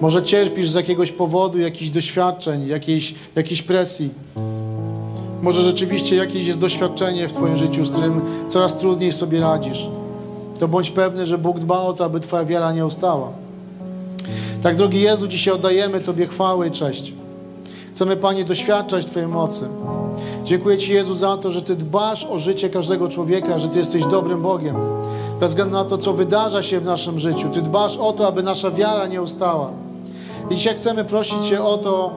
Może 0.00 0.22
cierpisz 0.22 0.70
z 0.70 0.74
jakiegoś 0.74 1.12
powodu, 1.12 1.58
jakichś 1.58 1.90
doświadczeń, 1.90 2.66
jakiejś, 2.66 3.14
jakiejś 3.36 3.62
presji. 3.62 4.10
Może 5.42 5.62
rzeczywiście 5.62 6.16
jakieś 6.16 6.46
jest 6.46 6.60
doświadczenie 6.60 7.28
w 7.28 7.32
Twoim 7.32 7.56
życiu, 7.56 7.84
z 7.84 7.90
którym 7.90 8.20
coraz 8.48 8.76
trudniej 8.76 9.12
sobie 9.12 9.40
radzisz. 9.40 9.88
To 10.60 10.68
bądź 10.68 10.90
pewny, 10.90 11.26
że 11.26 11.38
Bóg 11.38 11.58
dba 11.58 11.80
o 11.80 11.92
to, 11.92 12.04
aby 12.04 12.20
Twoja 12.20 12.44
wiara 12.44 12.72
nie 12.72 12.86
ustała. 12.86 13.28
Tak, 14.62 14.76
drogi 14.76 15.00
Jezu, 15.00 15.28
dzisiaj 15.28 15.54
oddajemy 15.54 16.00
Tobie 16.00 16.26
chwałę 16.26 16.68
i 16.68 16.70
cześć. 16.70 17.14
Chcemy, 17.92 18.16
Panie, 18.16 18.44
doświadczać 18.44 19.06
Twojej 19.06 19.28
mocy. 19.28 19.64
Dziękuję 20.44 20.78
Ci, 20.78 20.92
Jezu, 20.92 21.14
za 21.14 21.36
to, 21.36 21.50
że 21.50 21.62
Ty 21.62 21.76
dbasz 21.76 22.24
o 22.24 22.38
życie 22.38 22.70
każdego 22.70 23.08
człowieka, 23.08 23.58
że 23.58 23.68
Ty 23.68 23.78
jesteś 23.78 24.04
dobrym 24.04 24.42
Bogiem. 24.42 24.76
Bez 25.40 25.48
względu 25.48 25.74
na 25.74 25.84
to, 25.84 25.98
co 25.98 26.12
wydarza 26.12 26.62
się 26.62 26.80
w 26.80 26.84
naszym 26.84 27.18
życiu. 27.18 27.48
Ty 27.52 27.62
dbasz 27.62 27.96
o 27.96 28.12
to, 28.12 28.26
aby 28.26 28.42
nasza 28.42 28.70
wiara 28.70 29.06
nie 29.06 29.22
ustała. 29.22 29.70
I 30.50 30.54
dzisiaj 30.54 30.74
chcemy 30.74 31.04
prosić 31.04 31.46
Cię 31.46 31.64
o 31.64 31.78
to, 31.78 32.10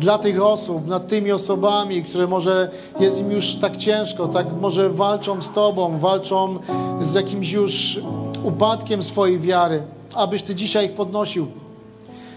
dla 0.00 0.18
tych 0.18 0.42
osób, 0.42 0.86
nad 0.86 1.08
tymi 1.08 1.32
osobami, 1.32 2.04
które 2.04 2.26
może 2.26 2.70
jest 3.00 3.20
im 3.20 3.30
już 3.30 3.54
tak 3.54 3.76
ciężko, 3.76 4.28
tak 4.28 4.46
może 4.60 4.90
walczą 4.90 5.42
z 5.42 5.50
Tobą, 5.50 5.98
walczą 5.98 6.58
z 7.00 7.14
jakimś 7.14 7.52
już 7.52 8.00
upadkiem 8.44 9.02
swojej 9.02 9.40
wiary, 9.40 9.82
abyś 10.14 10.42
Ty 10.42 10.54
dzisiaj 10.54 10.86
ich 10.86 10.92
podnosił. 10.92 11.46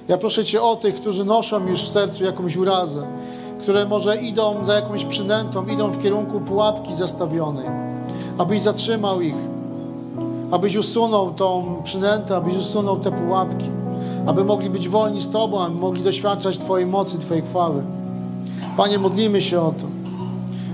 Ja 0.07 0.17
proszę 0.17 0.45
Cię 0.45 0.61
o 0.61 0.75
tych, 0.75 0.95
którzy 0.95 1.25
noszą 1.25 1.67
już 1.67 1.83
w 1.83 1.89
sercu 1.89 2.23
jakąś 2.23 2.57
urazę, 2.57 3.07
które 3.65 3.85
może 3.85 4.17
idą 4.17 4.65
za 4.65 4.73
jakąś 4.73 5.05
przynętą, 5.05 5.65
idą 5.65 5.91
w 5.91 6.03
kierunku 6.03 6.41
pułapki 6.41 6.95
zastawionej, 6.95 7.65
abyś 8.37 8.61
zatrzymał 8.61 9.21
ich, 9.21 9.35
abyś 10.51 10.75
usunął 10.75 11.33
tą 11.33 11.81
przynętę, 11.83 12.35
abyś 12.35 12.57
usunął 12.57 12.99
te 12.99 13.11
pułapki 13.11 13.65
aby 14.25 14.43
mogli 14.43 14.69
być 14.69 14.89
wolni 14.89 15.21
z 15.21 15.29
Tobą, 15.29 15.61
aby 15.61 15.75
mogli 15.75 16.03
doświadczać 16.03 16.57
Twojej 16.57 16.87
mocy, 16.87 17.19
Twojej 17.19 17.43
chwały. 17.43 17.83
Panie, 18.77 18.97
modlimy 18.97 19.41
się 19.41 19.61
o 19.61 19.71
to. 19.71 19.87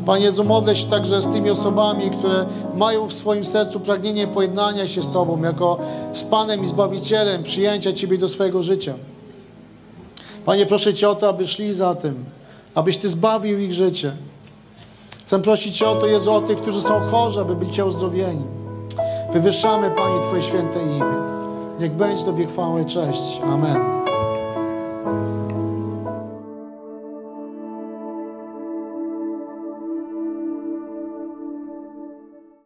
Panie 0.05 0.25
Jezu, 0.25 0.43
modlę 0.43 0.75
się 0.75 0.87
także 0.87 1.21
z 1.21 1.27
tymi 1.27 1.49
osobami, 1.49 2.11
które 2.11 2.45
mają 2.75 3.07
w 3.07 3.13
swoim 3.13 3.43
sercu 3.43 3.79
pragnienie 3.79 4.27
pojednania 4.27 4.87
się 4.87 5.01
z 5.01 5.11
Tobą, 5.11 5.43
jako 5.43 5.79
z 6.13 6.23
Panem 6.23 6.63
i 6.63 6.67
Zbawicielem, 6.67 7.43
przyjęcia 7.43 7.93
Ciebie 7.93 8.17
do 8.17 8.29
swojego 8.29 8.61
życia. 8.61 8.93
Panie, 10.45 10.65
proszę 10.65 10.93
Cię 10.93 11.09
o 11.09 11.15
to, 11.15 11.29
aby 11.29 11.47
szli 11.47 11.73
za 11.73 11.95
tym, 11.95 12.25
abyś 12.76 12.97
Ty 12.97 13.09
zbawił 13.09 13.59
ich 13.59 13.74
życie. 13.74 14.11
Chcę 15.19 15.41
prosić 15.41 15.78
Cię 15.78 15.89
o 15.89 15.95
to, 15.95 16.07
Jezu, 16.07 16.34
o 16.34 16.41
tych, 16.41 16.57
którzy 16.57 16.82
są 16.82 16.99
chorzy, 16.99 17.41
aby 17.41 17.55
byli 17.55 17.72
Cię 17.72 17.86
uzdrowieni. 17.86 18.43
Wywyższamy, 19.34 19.91
Panie, 19.91 20.22
Twoje 20.22 20.41
święte 20.41 20.84
imię. 20.84 21.03
Niech 21.80 21.91
będzie 21.91 22.24
Tobie 22.24 22.47
chwała 22.47 22.82
i 22.82 22.86
cześć. 22.86 23.41
Amen. 23.43 24.01